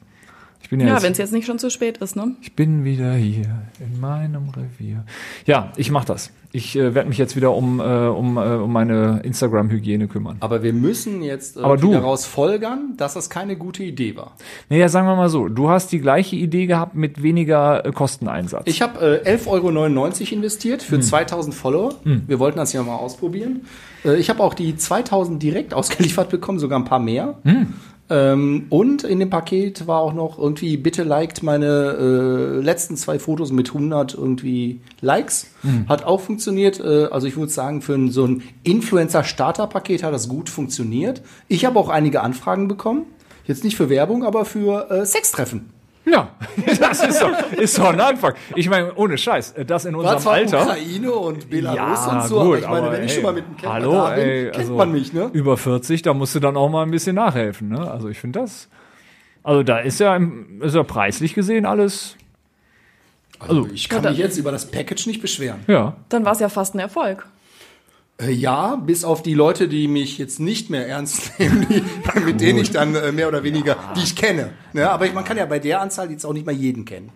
[0.62, 2.36] Ich bin ja, Ja, wenn es jetzt nicht schon zu spät ist, ne?
[2.42, 5.04] ich bin wieder hier in meinem Revier.
[5.46, 6.32] Ja, ich mach das.
[6.52, 10.38] Ich äh, werde mich jetzt wieder um, äh, um, äh, um meine Instagram-Hygiene kümmern.
[10.40, 14.36] Aber wir müssen jetzt Aber du- daraus folgern, dass das keine gute Idee war.
[14.68, 18.64] Naja, sagen wir mal so, du hast die gleiche Idee gehabt mit weniger äh, Kosteneinsatz.
[18.66, 21.94] Ich habe äh, 11,99 Euro investiert für 2000 Follower.
[22.04, 23.62] Wir wollten das ja mal ausprobieren.
[24.04, 27.38] Äh, ich habe auch die 2000 direkt ausgeliefert bekommen, sogar ein paar mehr.
[28.10, 33.20] Ähm, und in dem Paket war auch noch irgendwie, bitte liked meine äh, letzten zwei
[33.20, 35.48] Fotos mit 100 irgendwie Likes.
[35.88, 36.80] Hat auch funktioniert.
[36.80, 41.22] Äh, also ich würde sagen, für ein, so ein Influencer-Starter-Paket hat das gut funktioniert.
[41.48, 43.06] Ich habe auch einige Anfragen bekommen.
[43.46, 45.79] Jetzt nicht für Werbung, aber für äh, Sextreffen.
[46.06, 46.30] Ja,
[46.80, 48.34] das ist doch, ist doch ein Anfang.
[48.56, 50.62] Ich meine, ohne Scheiß, äh, das in War unserem zwar Alter.
[50.64, 53.24] Ukraine und Belarus Ja, und so, gut, aber ich meine, aber wenn ich ey, schon
[53.24, 55.30] mal mit dem Camper hallo, da bin, ey, kennt also man mich, ne?
[55.34, 57.90] Über 40, da musst du dann auch mal ein bisschen nachhelfen, ne?
[57.92, 58.70] Also ich finde das.
[59.44, 60.20] Also da ist ja,
[60.62, 62.16] ist ja preislich gesehen alles.
[63.40, 65.62] Also ich kann Ja, mich jetzt über das Package nicht beschweren.
[65.68, 65.96] Ja.
[66.10, 67.26] Dann war es ja fast ein Erfolg.
[68.22, 71.84] Äh, ja, bis auf die Leute, die mich jetzt nicht mehr ernst nehmen, die,
[72.26, 74.52] mit denen ich dann äh, mehr oder weniger, die ich kenne.
[74.74, 74.90] Ne?
[74.90, 77.12] Aber man kann ja bei der Anzahl jetzt auch nicht mal jeden kennen.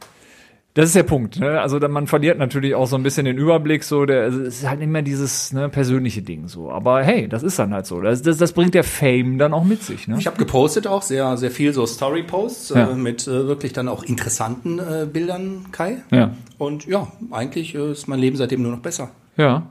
[0.76, 1.40] Das ist der Punkt.
[1.40, 1.62] Ne?
[1.62, 3.84] Also man verliert natürlich auch so ein bisschen den Überblick.
[3.84, 6.72] So, der also es ist halt immer dieses ne, persönliche Ding so.
[6.72, 8.02] Aber hey, das ist dann halt so.
[8.02, 10.08] Das, das, das bringt der Fame dann auch mit sich.
[10.08, 10.16] Ne?
[10.18, 12.90] Ich habe gepostet auch sehr, sehr viel so Story-Posts Ja.
[12.90, 16.02] äh, mit äh, wirklich dann auch interessanten äh, Bildern, Kai.
[16.10, 16.32] Ja.
[16.58, 19.12] Und ja, eigentlich äh, ist mein Leben seitdem nur noch besser.
[19.38, 19.68] Ja.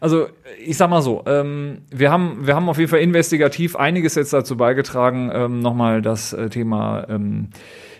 [0.00, 0.26] Also
[0.64, 4.32] ich sag mal so, ähm, wir haben wir haben auf jeden Fall investigativ einiges jetzt
[4.32, 7.48] dazu beigetragen, ähm, nochmal das äh, Thema ähm,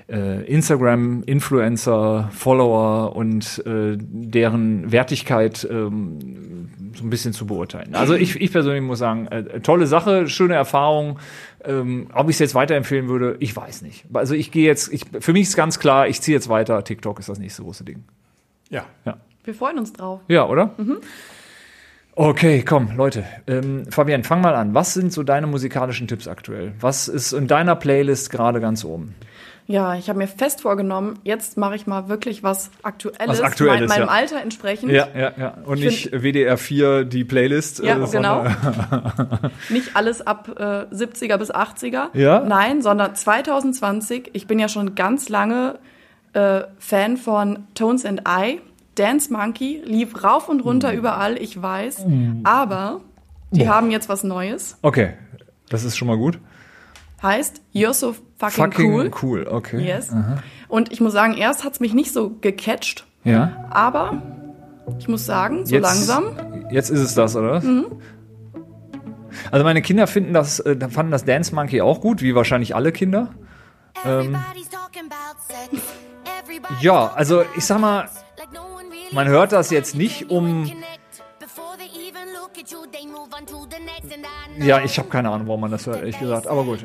[0.08, 7.94] äh, Instagram, Influencer, Follower und äh, deren Wertigkeit ähm, so ein bisschen zu beurteilen.
[7.94, 11.18] Also ich, ich persönlich muss sagen, äh, tolle Sache, schöne Erfahrung.
[11.64, 14.04] Ähm, ob ich es jetzt weiterempfehlen würde, ich weiß nicht.
[14.12, 16.84] Also ich gehe jetzt, ich, für mich ist ganz klar, ich ziehe jetzt weiter.
[16.84, 18.04] TikTok ist das nächste große Ding.
[18.68, 18.84] Ja.
[19.06, 19.16] Ja.
[19.44, 20.20] Wir freuen uns drauf.
[20.28, 20.74] Ja, oder?
[22.16, 23.24] Okay, komm, Leute.
[23.48, 24.72] Ähm, Fabian, fang mal an.
[24.72, 26.72] Was sind so deine musikalischen Tipps aktuell?
[26.80, 29.16] Was ist in deiner Playlist gerade ganz oben?
[29.66, 33.88] Ja, ich habe mir fest vorgenommen, jetzt mache ich mal wirklich was Aktuelles, Was Aktuelles,
[33.88, 34.14] mein, meinem ja.
[34.14, 34.92] Alter entsprechend.
[34.92, 35.54] ja, ja.
[35.64, 37.82] Und Ich nicht WDR 4 die Playlist.
[37.82, 38.44] Ja, äh, genau.
[39.70, 42.08] Nicht alles ab äh, 70er bis 80er.
[42.12, 42.40] Ja?
[42.40, 44.30] Nein, sondern 2020.
[44.34, 45.78] Ich bin ja schon ganz lange
[46.34, 48.60] äh, Fan von Tones and I.
[48.94, 50.98] Dance Monkey lief rauf und runter Mhm.
[50.98, 52.04] überall, ich weiß.
[52.44, 53.00] Aber
[53.50, 54.78] die haben jetzt was Neues.
[54.82, 55.14] Okay,
[55.68, 56.38] das ist schon mal gut.
[57.22, 59.10] Heißt You're so fucking, Fucking cool.
[59.22, 59.80] cool, okay.
[59.84, 60.10] Yes.
[60.68, 63.66] Und ich muss sagen, erst hat's mich nicht so gecatcht, Ja.
[63.70, 64.22] aber
[64.98, 66.24] ich muss sagen, so Jetzt- langsam.
[66.70, 67.60] Jetzt ist es das, oder?
[67.60, 67.86] Mhm.
[69.50, 72.92] Also meine Kinder finden das, äh, fanden das Dance Monkey auch gut, wie wahrscheinlich alle
[72.92, 73.30] Kinder.
[74.04, 74.36] Ähm,
[76.80, 78.08] Ja, also ich sag mal,
[79.14, 80.70] man hört das jetzt nicht, um
[84.58, 86.46] Ja, ich habe keine Ahnung, warum man das hört, ehrlich gesagt.
[86.46, 86.80] Aber gut.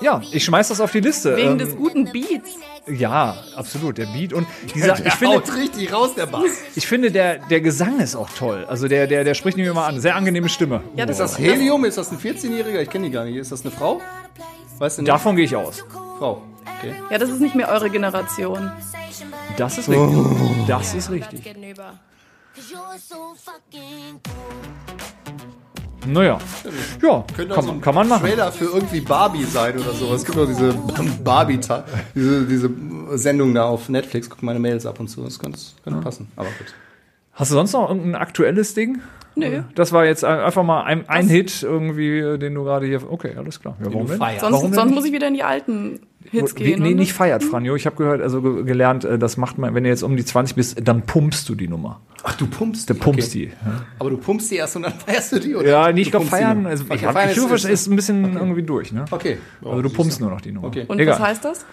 [0.00, 1.36] Ja, ich schmeiß das auf die Liste.
[1.36, 2.50] Wegen Ähm, des guten Beats.
[2.88, 6.50] ja, absolut, der Beat und dieser, ich Der finde, haut richtig raus, der Bass.
[6.74, 8.66] ich finde der, der Gesang ist auch toll.
[8.68, 10.00] Also der, der, der spricht mich immer an.
[10.00, 10.82] Sehr angenehme Stimme.
[10.96, 11.84] Ja, das Ist das Helium?
[11.84, 12.80] Ist das ein 14-Jähriger?
[12.80, 13.36] Ich kenne die gar nicht.
[13.36, 14.00] Ist das eine Frau?
[14.78, 15.08] Weißt du nicht?
[15.10, 15.84] Davon gehe ich aus.
[16.18, 16.42] Frau.
[16.80, 16.94] Okay.
[17.10, 18.72] Ja, das ist nicht mehr eure Generation.
[19.56, 20.18] Das ist richtig.
[20.66, 21.42] Das ist richtig.
[26.06, 26.38] Naja.
[27.02, 28.26] Ja, Könnte auch kann, so man- ein kann man machen.
[28.26, 30.20] Trailer für irgendwie Barbie sein oder sowas.
[30.20, 30.74] Es gibt doch diese
[31.24, 31.58] Barbie,
[32.14, 32.70] diese, diese
[33.14, 34.28] Sendung da auf Netflix.
[34.28, 35.22] Guck meine Mails ab und zu.
[35.22, 36.28] Das könnte, könnte passen.
[36.36, 36.74] Aber gut.
[37.32, 39.00] Hast du sonst noch irgendein aktuelles Ding?
[39.34, 39.62] Nö.
[39.74, 43.10] Das war jetzt ein- einfach mal ein, ein Hit irgendwie, äh, den du gerade hier.
[43.10, 43.74] Okay, alles klar.
[43.80, 44.18] Ja, warum denn?
[44.18, 46.82] Sonst, Warum denn sonst muss ich wieder in die alten Hits Wie, gehen.
[46.82, 47.76] nee, nicht feiert, Franjo.
[47.76, 50.24] Ich habe gehört, also ge- gelernt, äh, das macht man, wenn du jetzt um die
[50.24, 52.00] 20 bist, dann pumpst du die Nummer.
[52.22, 53.46] Ach, du pumpst Du pumpst okay.
[53.62, 53.68] die.
[53.68, 53.84] Ja.
[53.98, 55.54] Aber du pumpst die erst und dann feierst du die?
[55.54, 55.68] Oder?
[55.68, 56.66] Ja, glaub, pumpst die feiern.
[56.66, 59.04] Also, Okay, ich hab, feiern ich ist, ist ein bisschen irgendwie durch, ne?
[59.10, 59.38] Okay.
[59.62, 60.68] Also du pumpst nur noch die Nummer.
[60.68, 60.84] Okay.
[60.88, 61.14] Und Egal.
[61.14, 61.66] was heißt das?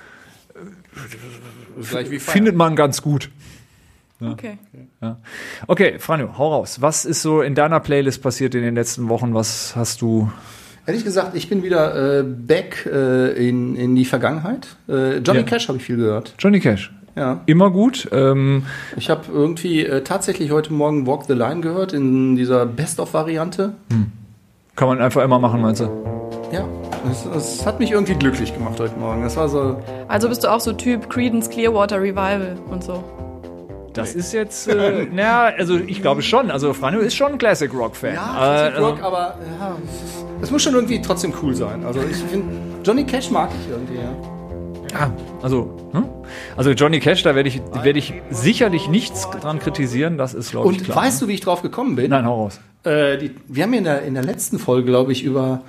[2.19, 3.29] Findet man ganz gut.
[4.19, 4.57] Okay.
[5.65, 6.81] Okay, Franjo, hau raus.
[6.81, 9.33] Was ist so in deiner Playlist passiert in den letzten Wochen?
[9.33, 10.31] Was hast du?
[10.91, 14.67] Ehrlich gesagt, ich bin wieder äh, back äh, in, in die Vergangenheit.
[14.89, 15.45] Äh, Johnny Ja.
[15.45, 16.33] Cash habe ich viel gehört.
[16.37, 16.91] Johnny Cash.
[17.15, 17.39] Ja.
[17.45, 18.09] Immer gut.
[18.11, 18.65] Ähm,
[18.97, 23.71] Ich habe irgendwie äh, tatsächlich heute Morgen Walk the Line gehört in dieser Best-of-Variante.
[24.75, 25.85] kann man einfach immer machen, meinst du?
[26.51, 26.67] Ja,
[27.09, 29.23] es, es hat mich irgendwie glücklich gemacht heute Morgen.
[29.23, 29.79] Das war so.
[30.09, 33.01] Also bist du auch so Typ Creedence Clearwater Revival und so.
[33.93, 36.49] Das ist jetzt, äh, naja, also ich glaube schon.
[36.51, 38.15] Also Franjo ist schon ein Classic Rock-Fan.
[38.15, 38.35] Ja, Äh,
[38.71, 39.75] Classic also- Rock, aber ja,
[40.41, 41.83] es muss schon irgendwie trotzdem cool sein.
[41.85, 44.11] Also ich finde, Johnny Cash mag ich irgendwie, ja.
[44.99, 46.03] Ja, also, hm?
[46.57, 50.17] also Johnny Cash, da werde ich, werde ich sicherlich nichts dran kritisieren.
[50.17, 50.97] Das ist, glaube ich, Und klar.
[51.03, 52.09] weißt du, wie ich drauf gekommen bin?
[52.09, 52.59] Nein, hau raus.
[52.83, 55.61] Äh, die, wir haben ja in der, in der letzten Folge, glaube ich, über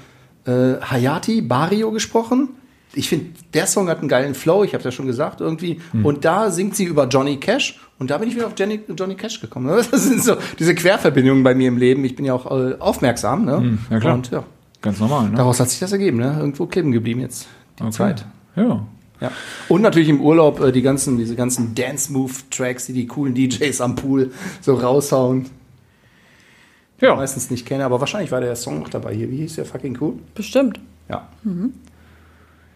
[0.45, 2.49] äh, Hayati Barrio gesprochen.
[2.95, 5.81] Ich finde, der Song hat einen geilen Flow, ich habe ja schon gesagt, irgendwie.
[5.93, 6.05] Hm.
[6.05, 7.81] Und da singt sie über Johnny Cash.
[7.99, 9.67] Und da bin ich wieder auf Johnny, Johnny Cash gekommen.
[9.67, 9.83] ne?
[9.91, 12.05] Das sind so diese Querverbindungen bei mir im Leben.
[12.05, 13.45] Ich bin ja auch äh, aufmerksam.
[13.47, 13.57] Ne?
[13.59, 14.15] Hm, ja, klar.
[14.15, 14.45] Und ja,
[14.83, 15.37] Ganz normal, ne?
[15.37, 16.19] daraus hat sich das ergeben.
[16.19, 16.37] Ne?
[16.39, 17.47] Irgendwo kleben geblieben jetzt
[17.79, 17.93] die Okay.
[17.93, 18.27] Zeit.
[18.57, 18.85] Ja.
[19.21, 19.31] Ja.
[19.69, 23.95] Und natürlich im Urlaub äh, die ganzen, diese ganzen Dance-Move-Tracks, die die coolen DJs am
[23.95, 25.47] Pool so raushauen.
[27.01, 27.15] Ja.
[27.17, 29.31] Meistens nicht kenne, aber wahrscheinlich war der Song noch dabei hier.
[29.31, 30.15] Wie hieß der fucking cool?
[30.35, 30.79] Bestimmt.
[31.09, 31.29] Ja.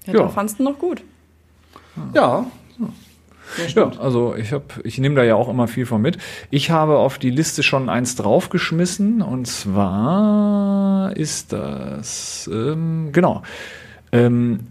[0.07, 0.21] Ja, Ja.
[0.23, 1.03] Den fandst du noch gut.
[2.15, 2.47] Ja.
[3.75, 6.19] Ja, also ich habe, ich nehme da ja auch immer viel von mit.
[6.51, 13.43] Ich habe auf die Liste schon eins draufgeschmissen und zwar ist das ähm, genau
[14.11, 14.67] ähm,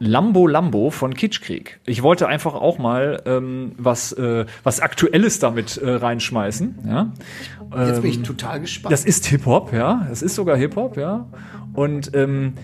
[0.00, 1.80] Lambo Lambo von Kitschkrieg.
[1.84, 6.78] Ich wollte einfach auch mal ähm, was äh, was Aktuelles damit äh, reinschmeißen.
[6.86, 7.12] Ja,
[7.86, 8.92] Jetzt bin Ähm, ich total gespannt.
[8.92, 10.06] das ist Hip-Hop, ja.
[10.10, 11.26] Es ist sogar Hip-Hop, ja.
[11.74, 12.54] Und ähm,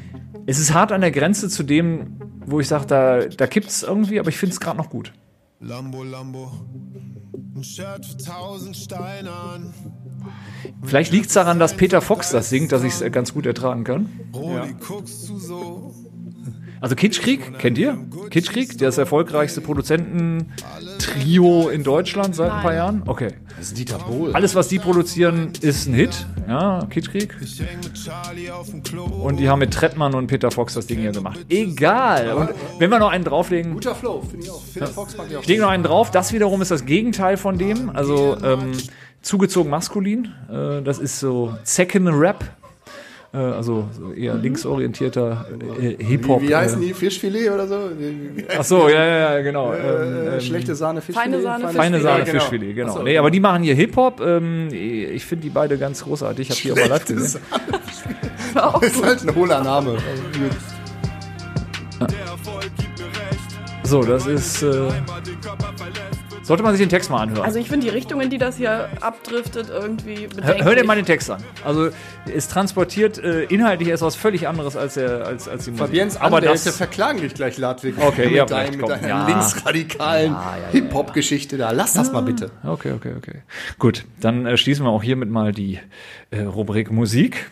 [0.46, 4.20] es ist hart an der Grenze zu dem, wo ich sage, da, da kippt's irgendwie,
[4.20, 5.12] aber ich finde es gerade noch gut.
[5.60, 6.52] Lambo, Lambo.
[7.56, 9.72] Ein Shirt für tausend Steine an.
[10.82, 14.08] Vielleicht liegt's daran, dass Peter Fox das singt, dass ich es ganz gut ertragen kann.
[14.34, 15.94] Roli, guckst du so?
[16.84, 17.96] Also Kitschkrieg, kennt ihr?
[18.28, 22.74] Kitschkrieg, das erfolgreichste Produzenten-Trio in Deutschland seit ein paar.
[22.74, 23.02] Jahren?
[23.06, 23.28] Okay.
[23.56, 24.34] Das ist Dieter Bohl.
[24.34, 26.26] Alles, was die produzieren, ist ein Hit.
[26.46, 27.34] Ja, Kitschkrieg.
[27.40, 29.04] Ich häng mit Charlie auf dem Klo.
[29.04, 31.40] Und die haben mit Trettmann und Peter Fox das Ding hier gemacht.
[31.48, 32.34] Egal.
[32.34, 34.60] Und wenn wir noch einen drauflegen, Guter Flow, finde ich auch.
[34.74, 35.40] Peter Fox mag ich auch.
[35.40, 36.10] Ich lege noch einen drauf.
[36.10, 37.96] Das wiederum ist das Gegenteil von dem.
[37.96, 38.72] Also ähm,
[39.22, 40.34] zugezogen maskulin.
[40.50, 42.44] Äh, das ist so Second Rap.
[43.34, 45.46] Äh, also so eher linksorientierter
[45.80, 46.40] äh, Hip-Hop.
[46.40, 46.94] Wie, wie heißen äh, die?
[46.94, 47.90] Fischfilet oder so?
[48.56, 49.74] Ach so, ja, ja, ja, genau.
[49.74, 51.32] ähm, Äh, ähm, schlechte Sahne, Fischfilet?
[51.32, 52.38] Feine Sahne, Feine Sahne, genau.
[52.38, 52.92] Fischfilet, genau.
[52.92, 54.20] Ach so, nee, aber die machen hier Hip-Hop.
[54.20, 56.48] Ähm, ich finde die beide ganz großartig.
[56.48, 57.40] Ich habe die auch mal live gesehen.
[58.52, 59.96] War auch Das ist halt ein hohler Name.
[63.82, 64.62] So, das ist.
[64.62, 64.88] Äh,
[66.44, 67.42] sollte man sich den Text mal anhören.
[67.42, 70.64] Also ich finde die Richtung, in die das hier abdriftet, irgendwie Hör, bedenklich.
[70.64, 71.42] hör dir mal den Text an.
[71.64, 71.88] Also
[72.32, 75.86] es transportiert äh, inhaltlich etwas völlig anderes als der als als die Musik.
[75.86, 77.94] Fabiens aber Anwälte das verklagen dich gleich, Ladwig.
[77.98, 79.26] Okay, mit habt deinem, mit deiner Ja.
[79.26, 80.36] linksradikalen
[80.72, 81.70] Hip-Hop-Geschichte da.
[81.72, 82.50] Lass das mal bitte.
[82.64, 83.42] Okay, okay, okay.
[83.78, 85.80] Gut, dann äh, schließen wir auch hiermit mal die
[86.30, 87.50] äh, Rubrik Musik.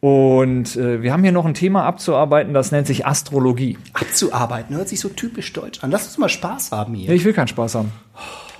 [0.00, 3.78] Und äh, wir haben hier noch ein Thema abzuarbeiten, das nennt sich Astrologie.
[3.94, 5.90] Abzuarbeiten hört sich so typisch deutsch an.
[5.90, 7.08] Lass uns mal Spaß haben hier.
[7.08, 7.90] Ja, ich will keinen Spaß haben.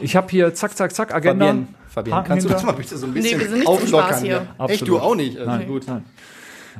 [0.01, 1.47] Ich habe hier zack, zack, zack, Agenda.
[1.47, 2.73] Fabian, Fabian Haken kannst du das hinter.
[2.73, 4.09] mal bitte so ein Nee, bisschen wir sind nicht auflockern?
[4.09, 4.31] Spaß hier.
[4.33, 4.41] ja?
[4.41, 4.89] Echt, Absolut.
[4.89, 5.39] du auch nicht?
[5.39, 5.87] Also Nein, gut.
[5.87, 6.05] nein.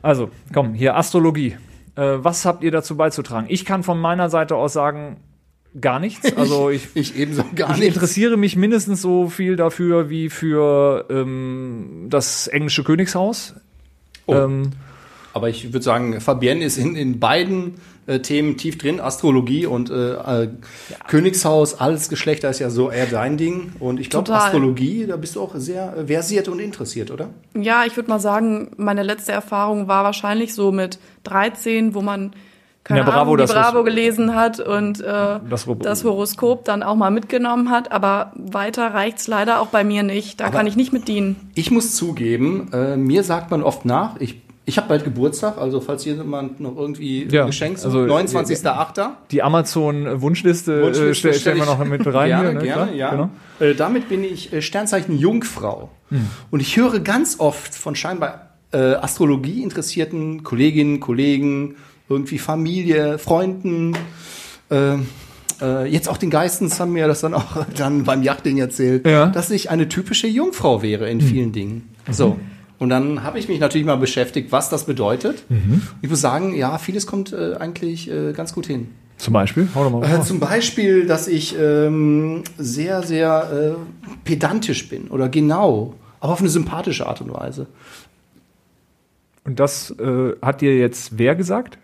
[0.03, 1.57] Also, komm, hier Astrologie.
[1.95, 3.47] Äh, was habt ihr dazu beizutragen?
[3.51, 5.19] Ich kann von meiner Seite aus sagen,
[5.81, 6.33] gar nichts.
[6.37, 12.07] Also ich, Ich ebenso gar ich interessiere mich mindestens so viel dafür wie für ähm,
[12.09, 13.55] das englische Königshaus.
[14.29, 14.35] Oh.
[14.35, 14.71] Ähm,
[15.33, 17.75] Aber ich würde sagen, Fabienne ist in, in beiden
[18.07, 19.01] äh, Themen tief drin.
[19.01, 20.49] Astrologie und äh, äh,
[21.09, 23.73] Königshaus, alles Geschlechter ist ja so eher dein Ding.
[23.81, 24.33] Und ich glaube.
[24.33, 27.29] Astrologie, da bist du auch sehr äh, versiert und interessiert, oder?
[27.55, 32.33] Ja, ich würde mal sagen, meine letzte Erfahrung war wahrscheinlich so mit 13, wo man
[32.89, 35.05] keine In der Bravo Ahnung, die das Bravo gelesen hat und äh,
[35.49, 36.65] Das das, Horoskop.
[36.65, 37.93] Dann auch mal mitgenommen hat.
[37.93, 40.41] Aber weiter reicht's leider auch bei mir nicht.
[40.41, 41.37] Da kann ich nicht mit dienen.
[41.55, 45.81] Ich muss zugeben, äh, mir sagt man oft nach, ich, ich habe bald Geburtstag, also
[45.81, 49.11] falls jemand noch irgendwie Ja, ein Geschenk also, 29.08.
[49.31, 52.29] die Amazon-Wunschliste äh, Wunschliste stell, stell stellen wir ich noch mit rein.
[52.29, 52.65] gerne, hier, ne?
[52.65, 53.11] gerne, Klar, ja.
[53.11, 53.31] Genau.
[53.61, 55.91] Äh, damit bin ich äh, Sternzeichen Jungfrau.
[56.11, 56.27] Hm.
[56.51, 61.77] Und ich höre ganz oft von scheinbar äh, Astrologie interessierten Kolleginnen, Kollegen,
[62.09, 63.97] irgendwie Familie, Freunden,
[64.71, 64.95] äh,
[65.61, 69.27] äh, jetzt auch den Geistens haben mir das dann auch dann beim Yachting erzählt, Ja.
[69.27, 71.89] Dass ich eine typische Jungfrau wäre in vielen Dingen.
[72.11, 72.39] So.
[72.79, 75.45] Und dann habe ich mich natürlich mal beschäftigt, was das bedeutet.
[75.49, 75.83] Mhm.
[76.01, 78.89] Ich muss sagen, ja, vieles kommt äh, eigentlich äh, ganz gut hin.
[79.17, 79.69] Zum Beispiel?
[79.75, 85.29] Hau doch mal Äh, zum Beispiel, dass ich ähm, sehr, sehr äh, pedantisch bin oder
[85.29, 87.67] genau, aber auf eine sympathische Art und Weise.
[89.45, 91.79] Und das äh, hat dir jetzt wer gesagt,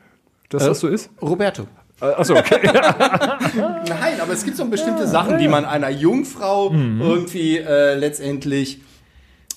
[0.54, 1.10] dass das so ist?
[1.20, 1.66] Roberto.
[2.00, 2.58] Äh, Achso, okay.
[2.72, 8.80] Nein, aber es gibt so bestimmte Sachen, die man einer Jungfrau irgendwie äh, letztendlich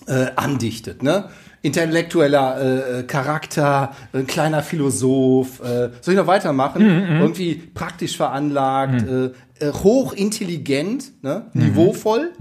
[0.08, 1.02] äh, andichtet.
[1.04, 1.30] Ne?
[1.64, 5.60] Intellektueller äh, Charakter, ein kleiner Philosoph.
[5.60, 6.82] Äh, soll ich noch weitermachen?
[7.20, 9.26] Irgendwie praktisch veranlagt, äh,
[9.66, 11.48] äh, hochintelligent, ne?
[11.54, 12.32] niveauvoll,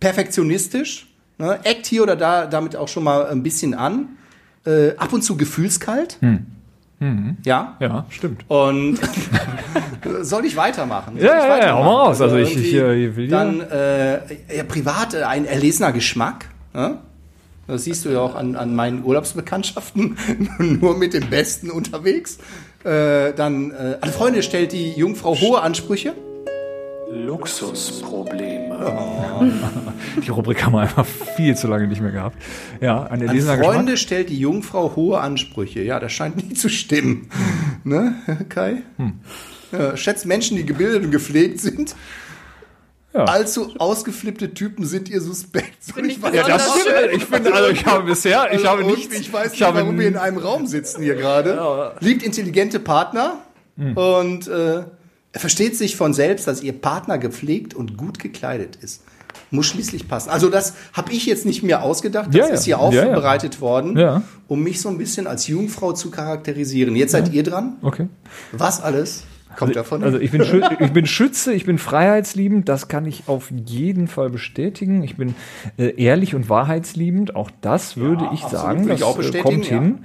[0.00, 1.08] perfektionistisch.
[1.38, 1.58] Ne?
[1.64, 4.10] Eckt hier oder da damit auch schon mal ein bisschen an.
[4.64, 6.18] Äh, ab und zu gefühlskalt.
[7.44, 7.76] Ja.
[7.80, 8.44] ja, stimmt.
[8.48, 8.98] Und
[10.22, 11.16] soll ich weitermachen?
[11.16, 11.84] Soll Ja, ich ja, ja, weitermachen?
[11.84, 12.20] hau mal raus.
[12.20, 16.46] Also ich- irgendwie ich, äh, will ja- Dann äh, ja, privat äh, ein erlesener Geschmack.
[16.74, 16.98] Ne?
[17.66, 20.16] Das siehst du ja auch an, an meinen Urlaubsbekanntschaften.
[20.58, 22.38] Nur mit dem Besten unterwegs.
[22.84, 26.14] Äh, dann, äh, an Freunde stellt die Jungfrau hohe Ansprüche.
[27.12, 29.52] Luxusprobleme.
[30.24, 31.06] Die Rubrik haben wir einfach
[31.36, 32.36] viel zu lange nicht mehr gehabt.
[32.80, 33.98] Ja, ein An Freunde Geschmack.
[33.98, 35.82] stellt die Jungfrau hohe Ansprüche.
[35.82, 37.28] Ja, das scheint nicht zu stimmen.
[37.84, 38.14] Ne,
[38.48, 38.82] Kai?
[38.96, 39.20] Hm.
[39.72, 41.94] Ja, schätzt Menschen, die gebildet und gepflegt sind.
[43.14, 43.24] Ja.
[43.24, 45.84] Allzu ausgeflippte Typen sind ihr suspekt.
[45.84, 46.96] Soll ich weiter- Ja, das stimmt.
[46.96, 47.10] schön.
[47.16, 49.14] Ich finde, also ich habe bisher, ich Also habe nichts.
[49.18, 51.94] Ich weiß nicht, ich warum wir in einem Raum sitzen hier gerade.
[52.00, 53.38] Liebt intelligente Partner
[53.76, 53.96] Hm.
[53.96, 54.82] und äh,
[55.34, 59.02] versteht sich von selbst, dass ihr Partner gepflegt und gut gekleidet ist.
[59.50, 60.30] Muss schließlich passen.
[60.30, 62.28] Also das habe ich jetzt nicht mir ausgedacht.
[62.28, 62.52] Das Ja, ja.
[62.54, 63.02] ist hier Ja, ja.
[63.10, 64.22] aufbereitet worden, Ja.
[64.48, 66.96] um mich so ein bisschen als Jungfrau zu charakterisieren.
[66.96, 67.76] Jetzt seid ihr dran.
[67.82, 68.08] Okay.
[68.52, 69.24] Was alles
[69.56, 70.02] kommt davon?
[70.04, 70.42] Also ich bin,
[70.80, 75.02] ich bin Schütze, ich bin freiheitsliebend, das kann ich auf jeden Fall bestätigen.
[75.02, 75.34] Ich bin
[75.78, 79.42] äh, ehrlich und wahrheitsliebend, auch das würde ich absolut, sagen, das ich auch äh, bestätigen,
[79.44, 79.80] kommt ja.
[79.80, 79.98] hin.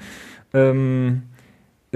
[0.54, 1.37] Ähm, äh,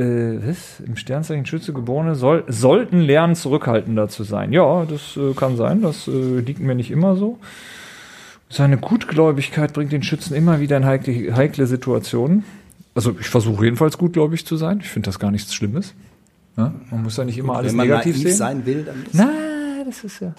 [0.04, 0.80] was?
[0.86, 4.54] Im Sternzeichen Schütze geborene soll, sollten lernen, zurückhaltender zu sein.
[4.54, 7.40] Ja, das äh, kann sein, das äh, liegt mir nicht immer so.
[8.50, 12.44] Seine Gutgläubigkeit bringt den Schützen immer wieder in heikle, heikle Situationen.
[12.94, 14.80] Also ich versuche jedenfalls gutgläubig zu sein.
[14.82, 15.94] Ich finde das gar nichts Schlimmes.
[16.58, 16.74] Ja?
[16.90, 18.38] Man muss ja nicht immer alles Wenn man negativ naiv sehen.
[18.38, 19.30] sein will, dann Na,
[19.86, 20.34] das ist ja.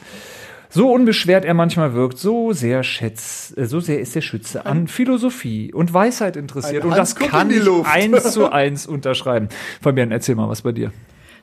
[0.75, 4.89] So unbeschwert er manchmal wirkt, so sehr schätzt, äh, so sehr ist der Schütze an
[4.89, 6.83] Philosophie und Weisheit interessiert.
[6.85, 9.49] Ein Und das Hans kann ich eins zu eins unterschreiben.
[9.83, 10.91] Fabian, erzähl mal was bei dir.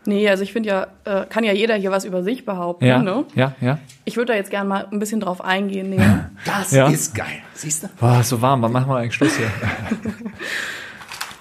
[0.06, 2.86] Nee, also ich finde ja, äh, kann ja jeder hier was über sich behaupten.
[2.86, 3.26] Ja, Ne?
[3.36, 3.78] ja, ja.
[4.06, 5.92] Ich würde da jetzt gerne mal ein bisschen drauf eingehen.
[5.92, 6.32] näher.
[6.46, 6.88] das Ja.
[6.88, 7.28] ist geil.
[7.54, 7.90] Siehst du?
[8.00, 9.48] Boah, so warm, wann machen wir eigentlich Schluss hier?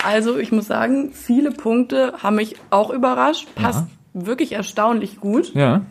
[0.04, 3.48] Also ich muss sagen, viele Punkte haben mich auch überrascht.
[3.56, 3.84] Passt
[4.14, 5.52] wirklich erstaunlich gut.
[5.54, 5.82] Ja.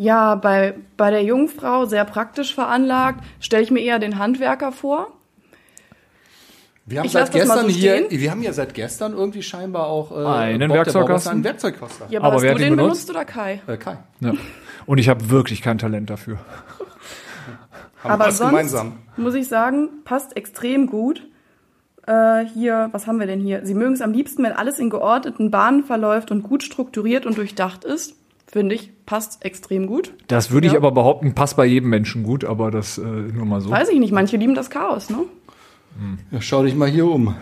[0.00, 5.08] Ja, bei, bei der Jungfrau sehr praktisch veranlagt, stelle ich mir eher den Handwerker vor.
[6.86, 10.10] Wir haben Ich seit gestern so hier, wir haben ja seit gestern irgendwie scheinbar auch
[10.10, 11.32] äh, Einen Werkzeugkasten?
[11.32, 12.06] Einen Werkzeugkasten.
[12.08, 13.08] Ja, aber, Aber hast wer du den benutzt?
[13.08, 13.60] benutzt oder Kai?
[13.66, 13.98] Äh, Kai.
[14.20, 14.32] ja.
[14.86, 16.38] Und ich habe wirklich kein Talent dafür.
[18.02, 18.92] Haben Aber sonst gemeinsam.
[19.18, 21.28] muss ich sagen, passt extrem gut.
[22.06, 23.66] Äh, hier, was haben wir denn hier?
[23.66, 27.36] Sie mögen es am liebsten, wenn alles in geordneten Bahnen verläuft und gut strukturiert und
[27.36, 28.16] durchdacht ist.
[28.50, 30.12] Finde ich, passt extrem gut.
[30.26, 30.78] Das würde ich Ja.
[30.80, 33.70] aber behaupten, passt bei jedem Menschen gut, aber das äh, nur mal so.
[33.70, 35.18] Weiß ich nicht, manche lieben das Chaos, ne?
[36.32, 37.34] Ja, schau dich mal hier um,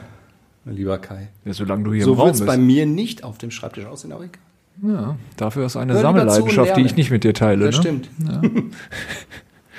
[0.65, 1.29] mein lieber Kai.
[1.47, 2.45] Ja, solange du hier So im Raum bist.
[2.47, 4.41] bei mir nicht auf dem Schreibtisch aussehen, aber egal.
[4.83, 7.67] ja, dafür ist eine Hör Sammelleidenschaft, die ich nicht mit dir teile.
[7.67, 7.81] Das ne?
[7.81, 8.11] stimmt.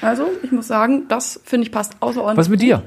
[0.02, 2.38] Also, ich muss sagen, das finde ich passt außerordentlich.
[2.38, 2.84] Was mit dir?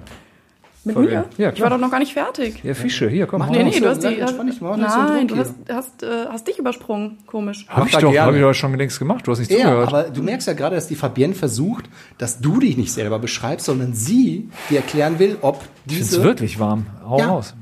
[0.84, 1.24] Mit Fabian?
[1.38, 1.44] mir?
[1.44, 2.62] Ja, ich war doch noch gar nicht fertig.
[2.64, 3.38] Ja, Fische, hier, komm.
[3.38, 4.16] Mach Nee, nee, so, du hast die.
[4.58, 7.18] so Nein, du hast, hast, äh, hast dich übersprungen.
[7.26, 7.66] Komisch.
[7.68, 9.26] Hab ich doch, hab ich doch schon längst gemacht.
[9.26, 9.88] Du hast nicht Ja, zugehört.
[9.88, 13.66] aber du merkst ja gerade, dass die Fabienne versucht, dass du dich nicht selber beschreibst,
[13.66, 16.24] sondern sie dir erklären will, ob ich finde es diese...
[16.24, 16.86] wirklich warm.
[17.08, 17.26] Hau Ja.
[17.28, 17.54] raus.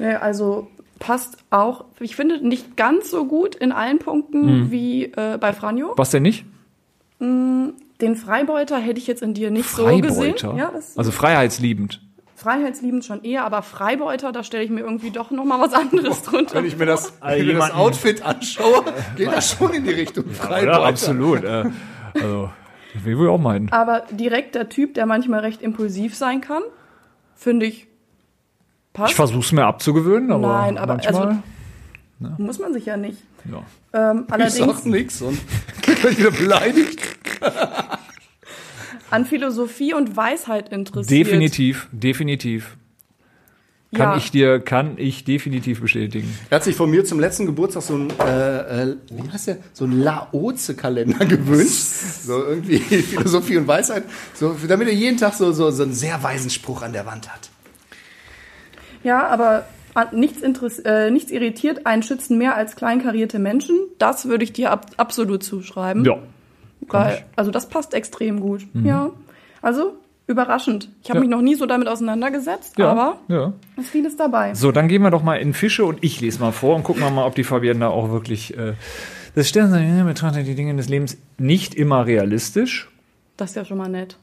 [0.00, 5.38] Ja, also passt auch, ich finde, nicht ganz so gut in allen Punkten wie äh,
[5.40, 5.92] bei Franjo.
[5.96, 6.44] Was denn nicht?
[7.20, 10.08] Den Freibeuter hätte ich jetzt in dir nicht so Freibeuter.
[10.08, 10.56] gesehen.
[10.56, 12.00] Ja, das also freiheitsliebend.
[12.40, 16.22] Freiheitsliebend schon eher, aber Freibeuter, da stelle ich mir irgendwie doch noch mal was anderes
[16.22, 16.54] drunter.
[16.54, 18.84] Wenn ich mir das, wenn ich mir das Outfit anschaue,
[19.16, 20.80] geht das schon in die Richtung Freibeuter.
[20.80, 21.44] Ja, absolut.
[21.44, 21.64] äh,
[22.14, 22.50] also,
[22.94, 23.70] das will ich wohl auch meinen.
[23.72, 26.62] Aber direkt der Typ, der manchmal recht impulsiv sein kann,
[27.34, 27.86] finde ich
[28.94, 29.10] passt.
[29.10, 31.26] Ich versuche es mir abzugewöhnen, aber Nein, aber manchmal.
[32.20, 33.18] also- Muss man sich ja nicht.
[33.44, 33.62] ja.
[33.92, 35.38] Ähm, Ich allerdings sag nix und
[35.82, 37.00] krieg gleich wieder beleidigt.
[39.10, 41.10] An Philosophie und Weisheit interessiert.
[41.26, 42.76] Definitiv, definitiv.
[43.92, 44.16] Kann Ja.
[44.16, 46.32] ich dir, kann ich definitiv bestätigen.
[46.48, 49.56] Er hat sich von mir zum letzten Geburtstag so ein, äh, äh, wie heißt der,
[49.72, 51.72] so ein Laoze-Kalender gewünscht.
[52.22, 54.04] So irgendwie Philosophie und Weisheit.
[54.34, 57.32] So, damit er jeden Tag so, so, so einen sehr weisen Spruch an der Wand
[57.32, 57.50] hat.
[59.02, 63.76] Ja, aber an- nichts, interess- äh, nichts irritiert einen Schützen mehr als kleinkarierte Menschen.
[63.98, 66.04] Das würde ich dir ab absolut zuschreiben.
[66.04, 66.18] Ja.
[66.88, 68.66] Weil, also das passt extrem gut.
[68.74, 69.10] Ja.
[69.62, 69.94] Also,
[70.26, 70.88] Überraschend.
[71.02, 71.20] Ich habe Ja.
[71.22, 73.52] mich noch nie so damit auseinandergesetzt, Ja, aber ja.
[73.76, 74.54] es ist vieles dabei.
[74.54, 77.02] So, dann gehen wir doch mal in Fische und ich lese mal vor und gucken
[77.02, 78.56] wir mal, ob die Fabienne da auch wirklich.
[78.56, 78.74] Äh,
[79.34, 82.88] das Sternzeichen betrachtet die Dinge des Lebens nicht immer realistisch.
[83.36, 84.18] Das ist ja schon mal nett.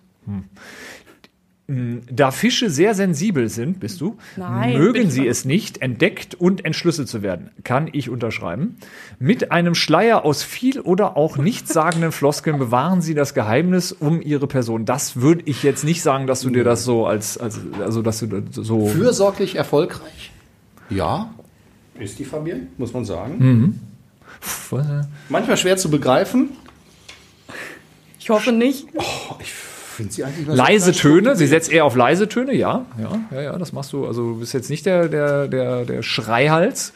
[1.70, 7.10] Da Fische sehr sensibel sind, bist du, Nein, mögen sie es nicht, entdeckt und entschlüsselt
[7.10, 7.50] zu werden.
[7.66, 8.78] Kann ich unterschreiben.
[9.20, 14.48] Mit einem Schleier aus viel oder auch nichtssagenden Floskeln bewahren sie das Geheimnis um ihre
[14.48, 14.86] Person.
[14.86, 18.20] Das würde ich jetzt nicht sagen, dass du dir das so als, als also dass
[18.20, 18.88] du das so.
[18.88, 20.32] Fürsorglich erfolgreich?
[20.90, 21.34] Ja.
[22.00, 23.40] Ist die Familie, muss man sagen.
[23.40, 23.80] Hm.
[24.70, 25.08] Was?
[25.28, 26.52] Manchmal schwer zu begreifen.
[28.22, 28.88] Ich hoffe nicht.
[29.42, 29.54] Ich
[30.46, 34.06] Leise Töne, sie setzt eher auf leise Töne, ja, ja, ja, ja, das machst du.
[34.06, 36.94] Also du bist jetzt nicht der, der, der, der Schreihals.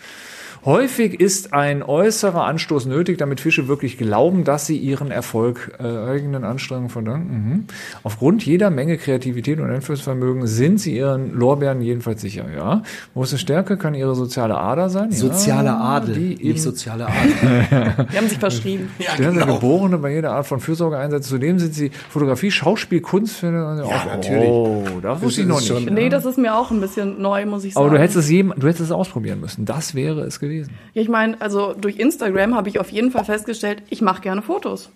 [0.63, 5.83] Häufig ist ein äußerer Anstoß nötig, damit Fische wirklich glauben, dass sie ihren Erfolg äh,
[5.83, 7.33] eigenen Anstrengungen verdanken.
[7.33, 7.63] Mhm.
[8.03, 12.45] Aufgrund jeder Menge Kreativität und Einflussvermögen sind sie ihren Lorbeeren jedenfalls sicher.
[12.55, 12.83] Ja,
[13.15, 15.11] große Stärke kann ihre soziale Ader sein.
[15.11, 18.05] Soziale ja, Adel, die eben nicht soziale Adel.
[18.13, 18.89] Die haben sich verschrieben.
[18.99, 21.29] ja, Sterne Geborene bei jeder Art von Fürsorge einsetzen.
[21.29, 23.57] Zudem sind sie Fotografie, Schauspiel, Kunstfilme.
[23.89, 24.47] Ja, natürlich.
[24.49, 25.67] Oh, da wusste ich noch nicht.
[25.69, 27.87] schon- Nee, das ist mir auch ein bisschen neu, muss ich sagen.
[27.87, 29.65] Aber du hättest es jedem, du hättest es ausprobieren müssen.
[29.65, 30.50] Das wäre es gewesen.
[30.59, 34.41] Ja, ich meine, also durch Instagram habe ich auf jeden Fall festgestellt, ich mache gerne
[34.41, 34.91] Fotos.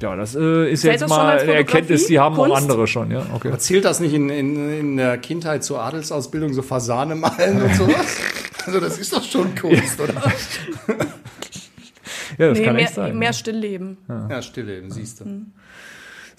[0.00, 2.62] Ja, das äh, ist Zählt jetzt das mal eine Erkenntnis, die haben auch Fotografie?
[2.62, 3.10] andere schon.
[3.10, 3.48] Ja, okay.
[3.50, 8.16] Erzählt das nicht in, in, in der Kindheit zur Adelsausbildung so Fasane malen und sowas?
[8.66, 10.12] Also das ist doch schon Kunst, oder?
[12.36, 13.18] Ja, das nee, kann mehr, echt sein.
[13.18, 13.96] mehr Stillleben.
[14.06, 15.24] Ja, Stillleben, siehst du.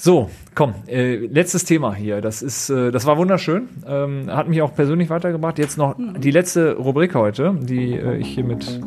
[0.01, 2.21] So, komm, äh, letztes Thema hier.
[2.21, 3.67] Das ist, äh, das war wunderschön.
[3.85, 5.59] Ähm, hat mich auch persönlich weitergebracht.
[5.59, 8.79] Jetzt noch die letzte Rubrik heute, die äh, ich hiermit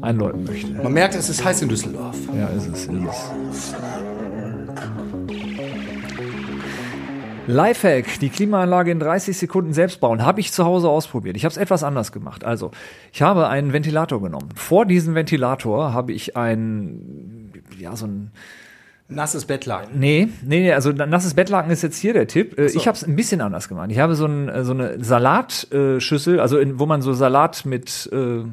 [0.00, 0.72] einläuten möchte.
[0.74, 2.16] Man merkt, es ist heiß in Düsseldorf.
[2.32, 2.90] Ja, ist es, ist
[3.50, 3.74] es.
[7.48, 11.36] Lifehack, die Klimaanlage in 30 Sekunden selbst bauen, habe ich zu Hause ausprobiert.
[11.36, 12.44] Ich habe es etwas anders gemacht.
[12.44, 12.70] Also,
[13.12, 14.50] ich habe einen Ventilator genommen.
[14.54, 18.30] Vor diesem Ventilator habe ich ein, ja, so ein,
[19.10, 19.98] Nasses Bettlaken.
[19.98, 22.58] nee, nee, nee, also nasses Bettlaken ist jetzt hier der Tipp.
[22.58, 23.88] Äh, Ich habe es ein bisschen anders gemacht.
[23.90, 28.08] Ich habe so, ein, äh, so eine Salatschüssel, also in, wo man so Salat mit
[28.12, 28.44] äh,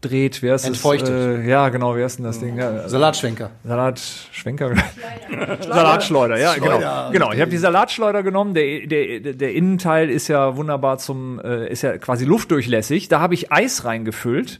[0.00, 1.10] dreht, wer ist Entfeuchtet.
[1.44, 2.56] Äh, ja, genau, wer ist denn das Ding?
[2.56, 3.50] Ja, Salatschwenker.
[3.64, 4.72] Salatschwenker.
[5.60, 6.78] Salatschleuder, ja, Schleuder.
[6.78, 7.10] genau.
[7.12, 8.54] Genau, ich habe die Salatschleuder genommen.
[8.54, 13.08] Der, der, der Innenteil ist ja wunderbar zum, äh, ist ja quasi luftdurchlässig.
[13.08, 14.58] Da habe ich Eis reingefüllt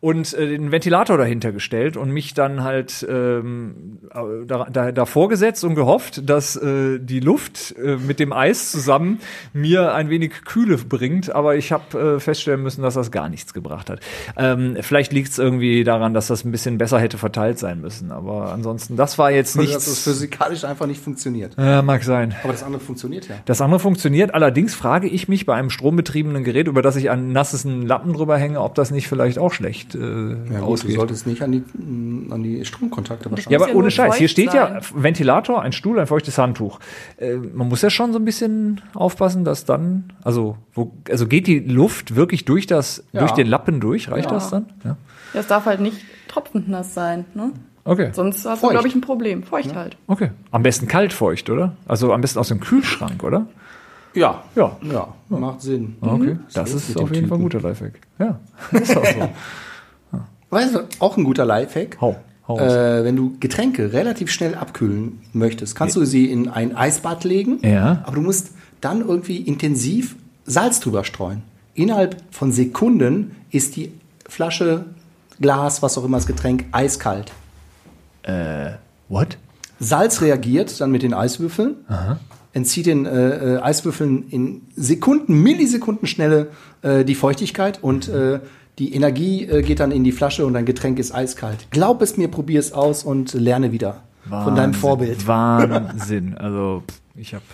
[0.00, 3.98] und äh, den Ventilator dahinter gestellt und mich dann halt ähm,
[4.46, 9.20] da, da, davor gesetzt und gehofft, dass äh, die Luft äh, mit dem Eis zusammen
[9.52, 11.34] mir ein wenig Kühle bringt.
[11.34, 14.00] Aber ich habe äh, feststellen müssen, dass das gar nichts gebracht hat.
[14.36, 18.12] Ähm, vielleicht liegt es irgendwie daran, dass das ein bisschen besser hätte verteilt sein müssen.
[18.12, 20.02] Aber ansonsten, das war jetzt Oder dass es nichts.
[20.04, 21.56] physikalisch einfach nicht funktioniert.
[21.56, 22.34] Ja, mag sein.
[22.42, 23.36] Aber das andere funktioniert ja.
[23.46, 24.34] Das andere funktioniert.
[24.34, 28.36] Allerdings frage ich mich bei einem strombetriebenen Gerät, über das ich einen nassen Lappen drüber
[28.36, 30.96] hänge, ob das nicht vielleicht auch schlecht äh, Ja gut, du ausgeht.
[30.96, 33.50] solltest nicht an die, mm, an die Stromkontakte wahrscheinlich.
[33.52, 34.16] Ja, aber ja ohne Scheiß.
[34.16, 35.02] Hier steht ja sein.
[35.02, 36.80] Ventilator, ein Stuhl, ein feuchtes Handtuch.
[37.18, 41.46] Äh, man muss ja schon so ein bisschen aufpassen, dass dann, also, wo, also geht
[41.46, 43.20] die Luft wirklich durch das, Ja.
[43.20, 44.10] durch den Lappen durch?
[44.10, 44.34] Reicht Ja.
[44.34, 44.66] das dann?
[44.84, 44.96] Ja.
[45.34, 47.24] Ja, es darf halt nicht tropfend nass sein.
[47.34, 47.52] Ne?
[47.84, 48.10] Okay.
[48.12, 48.62] Sonst hast Feucht.
[48.62, 49.42] du, glaube ich, ein Problem.
[49.44, 49.96] Feucht halt.
[50.06, 50.30] Okay.
[50.50, 51.76] Am besten kaltfeucht, oder?
[51.86, 53.46] Also am besten aus dem Kühlschrank, oder?
[54.14, 54.42] Ja.
[54.54, 54.76] Ja.
[54.82, 55.96] Ja, macht Sinn.
[56.00, 56.38] Okay.
[56.54, 57.58] Das So ist mit auf jeden Fall ein Typen.
[57.60, 58.00] guter Lifehack.
[58.18, 58.40] Ja.
[58.72, 59.28] Ist auch so.
[60.50, 61.98] Weißt du, auch ein guter Lifehack.
[62.00, 62.16] Hau.
[62.48, 67.58] Äh, wenn du Getränke relativ schnell abkühlen möchtest, kannst du sie in ein Eisbad legen.
[67.62, 68.02] Ja.
[68.04, 71.42] Aber du musst dann irgendwie intensiv Salz drüber streuen.
[71.74, 73.90] Innerhalb von Sekunden ist die
[74.28, 74.84] Flasche,
[75.40, 77.32] Glas, was auch immer das Getränk, eiskalt.
[79.08, 79.38] What?
[79.78, 81.76] Salz reagiert dann mit den Eiswürfeln,
[82.52, 86.48] entzieht den äh, äh, Eiswürfeln in Sekunden, Millisekundenschnelle
[86.82, 88.40] äh, die Feuchtigkeit und äh,
[88.78, 91.68] die Energie äh, geht dann in die Flasche und dein Getränk ist eiskalt.
[91.70, 94.74] Glaub es mir, probier es aus und lerne wieder von deinem Wahnsinn.
[94.74, 95.26] Vorbild.
[95.26, 96.36] Wahnsinn.
[96.36, 96.82] Also
[97.14, 97.44] ich habe,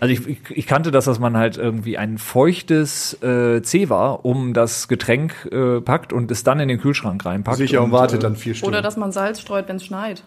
[0.00, 4.52] also ich, ich, ich kannte das, dass man halt irgendwie ein feuchtes äh, Zewa um
[4.52, 7.56] das Getränk äh, packt und es dann in den Kühlschrank reinpackt.
[7.56, 8.74] Sicher und und, wartet äh, dann vier Stunden.
[8.74, 10.24] Oder dass man Salz streut, wenn es schneit.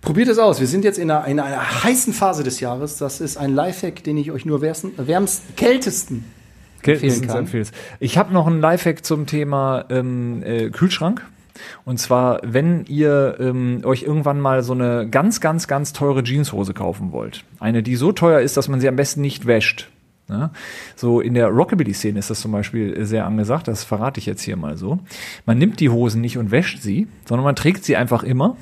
[0.00, 0.60] Probiert es aus.
[0.60, 2.96] Wir sind jetzt in einer, in einer heißen Phase des Jahres.
[2.96, 6.24] Das ist ein Lifehack, den ich euch nur wärmsten, wärmsten, kältesten
[6.86, 7.48] empfehlen kann.
[7.98, 11.22] Ich habe noch einen Lifehack zum Thema ähm, äh, Kühlschrank.
[11.84, 16.72] Und zwar, wenn ihr ähm, euch irgendwann mal so eine ganz, ganz, ganz teure Jeanshose
[16.72, 17.44] kaufen wollt.
[17.58, 19.90] Eine, die so teuer ist, dass man sie am besten nicht wäscht.
[20.28, 20.52] Ja?
[20.96, 24.56] So in der Rockabilly-Szene ist das zum Beispiel sehr angesagt, das verrate ich jetzt hier
[24.56, 25.00] mal so.
[25.44, 28.56] Man nimmt die Hosen nicht und wäscht sie, sondern man trägt sie einfach immer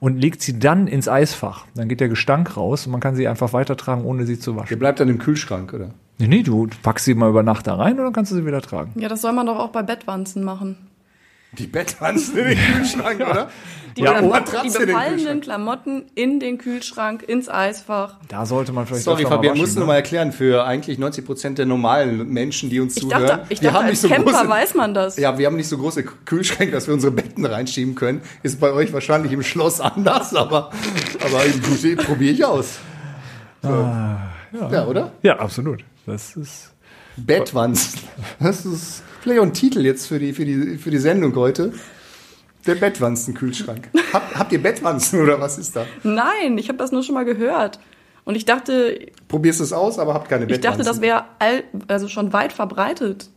[0.00, 1.66] und legt sie dann ins Eisfach.
[1.74, 4.60] Dann geht der Gestank raus und man kann sie einfach weitertragen, ohne sie zu Der
[4.62, 4.78] waschen.
[4.78, 5.90] bleibt dann im Kühlschrank, oder?
[6.18, 8.46] Nee, nee, du packst sie mal über Nacht da rein und dann kannst du sie
[8.46, 8.92] wieder tragen.
[9.00, 10.76] Ja, das soll man doch auch bei Bettwanzen machen.
[11.58, 13.50] Die Bettwanzen in den Kühlschrank, oder?
[13.96, 15.42] Die, Matratze die in den befallenen Kühlschrank.
[15.42, 18.16] Klamotten in den Kühlschrank, ins Eisfach.
[18.28, 19.80] Da sollte man vielleicht Sorry, Fabian, musst du ne?
[19.80, 23.26] noch mal erklären, für eigentlich 90 Prozent der normalen Menschen, die uns Ich zuhören.
[23.26, 25.16] dachte, ich wir dachte haben als nicht so Camper große, weiß man das.
[25.18, 28.22] Ja, wir haben nicht so große Kühlschränke, dass wir unsere Betten reinschieben können.
[28.42, 30.70] Ist bei euch wahrscheinlich im Schloss anders, aber,
[31.22, 31.40] aber
[32.06, 32.78] probiere ich aus.
[33.60, 33.68] So.
[33.68, 34.86] ja.
[34.86, 35.12] oder?
[35.22, 35.84] Ja, absolut.
[36.06, 36.70] Das ist.
[37.16, 38.00] Bettwanzen.
[38.40, 41.72] Das ist vielleicht auch ein Titel jetzt für die, für die, für die Sendung heute.
[42.66, 43.88] Der Bettwanzen-Kühlschrank.
[44.12, 45.84] Hab, habt ihr Bettwanzen oder was ist da?
[46.04, 47.80] Nein, ich habe das nur schon mal gehört.
[48.24, 50.84] Und ich dachte, Probierst es aus, aber habt keine ich Bettwanzen.
[50.84, 51.24] dachte, das wäre
[51.88, 53.30] also schon weit verbreitet.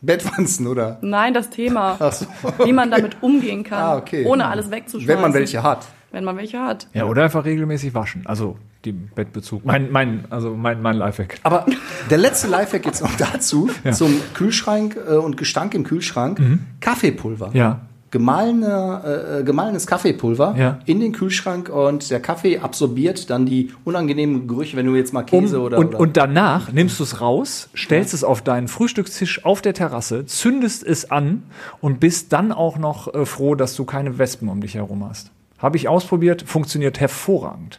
[0.00, 0.98] Bettwanzen, oder?
[1.02, 2.26] Nein, das Thema, Ach so.
[2.64, 4.24] wie man damit umgehen kann, Ah, okay.
[4.24, 5.08] ohne alles wegzuschmeißen.
[5.08, 5.86] Wenn man welche hat.
[6.10, 6.88] Wenn man welche hat.
[6.94, 8.26] Ja, oder einfach regelmäßig waschen.
[8.26, 9.64] Also den Bettbezug.
[9.64, 11.38] Mein, mein, also mein, mein Lifehack.
[11.42, 11.66] Aber
[12.10, 16.40] der letzte Lifehack jetzt noch dazu, zum Kühlschrank äh, und Gestank im Kühlschrank.
[16.80, 17.48] Kaffeepulver.
[17.50, 17.56] Mhm.
[17.56, 17.80] Ja.
[18.10, 20.78] Gemahlene, äh, gemahlenes Kaffeepulver Ja.
[20.84, 25.22] in den Kühlschrank und der Kaffee absorbiert dann die unangenehmen Gerüche, wenn du jetzt mal
[25.22, 29.44] Käse oder, und, oder und danach nimmst du es raus, stellst es auf deinen Frühstückstisch
[29.44, 31.44] auf der Terrasse, zündest es an
[31.80, 35.30] und bist dann auch noch äh, froh, dass du keine Wespen um dich herum hast.
[35.58, 37.78] Habe ich ausprobiert, funktioniert hervorragend.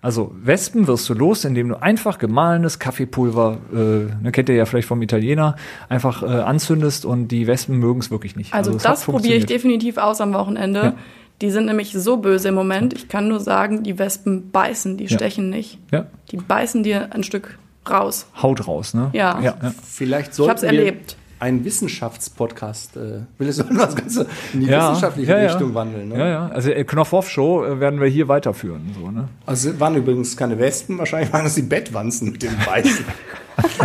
[0.00, 3.76] Also Wespen wirst du los, indem du einfach gemahlenes Kaffeepulver, äh,
[4.22, 5.56] ne, kennt ihr ja vielleicht vom Italiener,
[5.88, 8.54] einfach äh, anzündest und die Wespen mögen es wirklich nicht.
[8.54, 10.80] Also, es hat das probiere ich definitiv aus am Wochenende.
[10.80, 10.94] Ja.
[11.40, 12.94] Die sind nämlich so böse im Moment.
[12.94, 15.10] Ich kann nur sagen, die Wespen beißen, die Ja.
[15.10, 15.78] stechen nicht.
[15.92, 18.26] Ja, Die beißen dir ein Stück raus.
[18.42, 19.10] Haut raus, ne?
[19.12, 19.40] Ja.
[19.40, 21.16] ja, vielleicht sollten hab's wir erlebt.
[21.40, 25.50] Einen Wissenschaftspodcast, äh, will es das Ganze in die Ja, wissenschaftliche ja, ja.
[25.50, 26.08] Richtung wandeln.
[26.08, 26.18] Ne?
[26.18, 26.48] Ja, ja.
[26.48, 28.94] Also äh, Knopf-Off-Show äh, werden wir hier weiterführen.
[28.98, 29.28] So, ne?
[29.46, 33.04] Also es waren übrigens keine Wespen, wahrscheinlich waren es die Bettwanzen mit dem Beißen.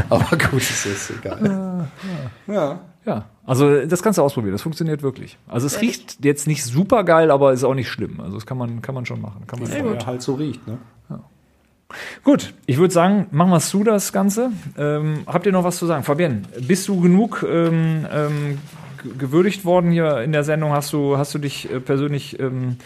[0.10, 1.88] Aber gut, es ist egal.
[2.48, 2.80] Ja.
[3.06, 5.38] Ja, also das kannst du ausprobieren, das funktioniert wirklich.
[5.48, 8.22] Also es riecht jetzt nicht super geil, aber ist auch nicht schlimm.
[8.22, 9.46] Also das kann man, kann man schon machen.
[9.46, 10.78] Kann man es halt so riecht, ne?
[12.24, 14.52] Gut, ich würde sagen, machen wir es zu, das Ganze.
[14.78, 16.04] Ähm, habt ihr noch was zu sagen?
[16.04, 18.60] Fabian, bist du genug ähm, ähm,
[19.18, 20.72] gewürdigt worden hier in der Sendung?
[20.72, 22.78] Hast du, hast du dich äh, persönlich ähm,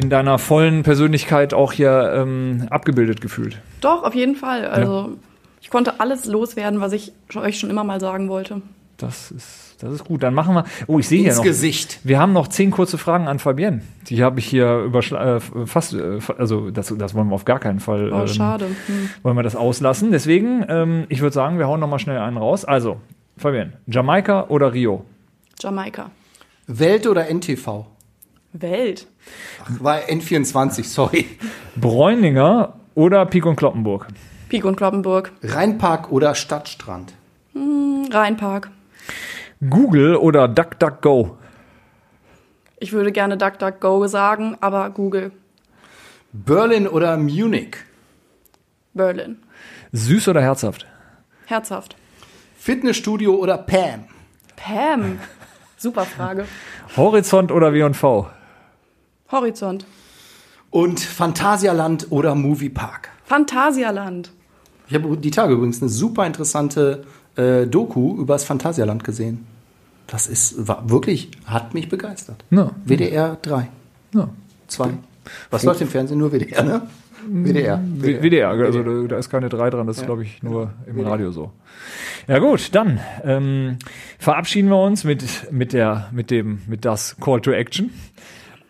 [0.00, 3.58] in deiner vollen Persönlichkeit auch hier ähm, abgebildet gefühlt?
[3.80, 4.66] Doch, auf jeden Fall.
[4.66, 5.16] Also,
[5.60, 8.62] ich konnte alles loswerden, was ich euch schon immer mal sagen wollte.
[8.96, 10.22] Das ist, das ist gut.
[10.22, 10.64] Dann machen wir.
[10.86, 11.42] Oh, ich sehe hier noch.
[11.42, 12.00] Gesicht.
[12.02, 13.82] Wir haben noch zehn kurze Fragen an Fabienne.
[14.08, 17.60] Die habe ich hier überschla äh, fast, äh, also das, das wollen wir auf gar
[17.60, 18.12] keinen Fall.
[18.12, 18.66] Oh, ähm, schade.
[18.86, 19.10] Hm.
[19.22, 20.10] Wollen wir das auslassen.
[20.10, 22.64] Deswegen, ähm, ich würde sagen, wir hauen noch mal schnell einen raus.
[22.64, 23.00] Also,
[23.36, 25.04] Fabienne, Jamaika oder Rio?
[25.60, 26.10] Jamaika.
[26.66, 27.86] Welt oder NTV?
[28.52, 29.06] Welt.
[29.62, 31.26] Ach, war N24, sorry.
[31.76, 34.08] Bräuninger oder Pik und Kloppenburg?
[34.48, 35.32] Pik und Kloppenburg.
[35.42, 37.12] Rheinpark oder Stadtstrand?
[38.10, 38.70] Rheinpark.
[39.60, 41.36] Google oder DuckDuckGo?
[42.78, 45.32] Ich würde gerne DuckDuckGo sagen, aber Google.
[46.32, 47.76] Berlin oder Munich?
[48.94, 49.38] Berlin.
[49.90, 50.86] Süß oder herzhaft?
[51.46, 51.96] Herzhaft.
[52.56, 54.04] Fitnessstudio oder Pam?
[54.54, 55.18] Pam.
[55.76, 56.44] Super Frage.
[56.96, 58.28] Horizont oder W&V?
[59.32, 59.86] Horizont.
[60.70, 63.08] Und Phantasialand oder Moviepark?
[63.24, 64.30] Phantasialand.
[64.86, 67.04] Ich habe die Tage übrigens eine super interessante
[67.36, 69.47] äh, Doku über das Phantasialand gesehen.
[70.08, 72.44] Das ist war wirklich, hat mich begeistert.
[72.50, 72.72] Ja.
[72.84, 73.68] WDR 3,
[74.14, 74.28] Ja.
[74.66, 74.88] 2.
[75.50, 76.18] Was läuft im Fernsehen?
[76.18, 76.82] Nur WDR, ne?
[77.30, 77.80] WDR.
[77.84, 80.98] W- WDR, also da, da ist keine 3 dran, das ist, glaube ich, nur im
[81.00, 81.52] Radio so.
[82.26, 83.76] Ja gut, dann ähm,
[84.18, 87.90] verabschieden wir uns mit, mit, der, mit, dem, mit das Call to Action.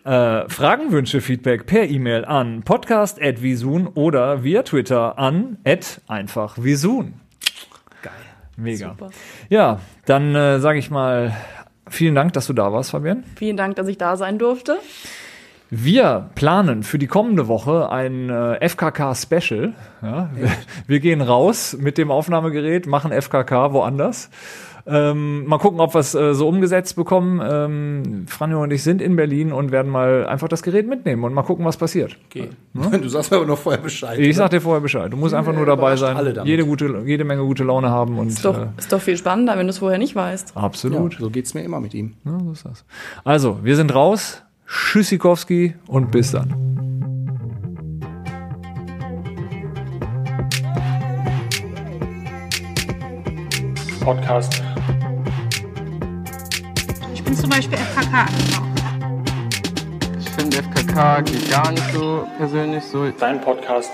[0.03, 5.57] Äh, Fragen, Wünsche, Feedback per E-Mail an podcast.visun oder via Twitter an
[6.07, 7.13] einfachvisun.
[8.59, 8.89] Mega.
[8.89, 9.09] Super.
[9.49, 11.35] Ja, dann äh, sage ich mal
[11.87, 13.23] vielen Dank, dass du da warst, Fabian.
[13.35, 14.77] Vielen Dank, dass ich da sein durfte.
[15.71, 19.73] Wir planen für die kommende Woche ein äh, FKK-Special.
[20.01, 20.51] Ja, wir,
[20.87, 24.31] wir gehen raus mit dem Aufnahmegerät, machen FKK woanders.
[24.89, 27.41] Ähm, mal gucken, ob wir es äh, so umgesetzt bekommen.
[27.43, 31.33] Ähm, Franjo und ich sind in Berlin und werden mal einfach das Gerät mitnehmen und
[31.33, 32.17] mal gucken, was passiert.
[32.27, 32.49] Okay.
[32.99, 34.17] Du sagst aber noch vorher Bescheid.
[34.19, 34.35] Ich oder?
[34.35, 35.11] sag dir vorher Bescheid.
[35.11, 38.43] Du musst einfach nur dabei sein, jede, gute, jede Menge gute Laune haben und Ist
[38.43, 40.55] doch, äh, ist doch viel spannender, wenn du es vorher nicht weißt.
[40.55, 41.13] absolut.
[41.13, 42.13] Ja, so geht's mir immer mit ihm.
[42.25, 42.85] Ja, so ist das.
[43.23, 44.43] Also, wir sind raus.
[44.67, 46.53] Tschüssikowski und bis dann.
[53.99, 54.63] Podcast.
[57.29, 58.63] Ich bin zum Beispiel FKK-Aktiver.
[60.19, 63.07] Ich finde FKK geht gar nicht so persönlich so.
[63.19, 63.91] Dein Podcast.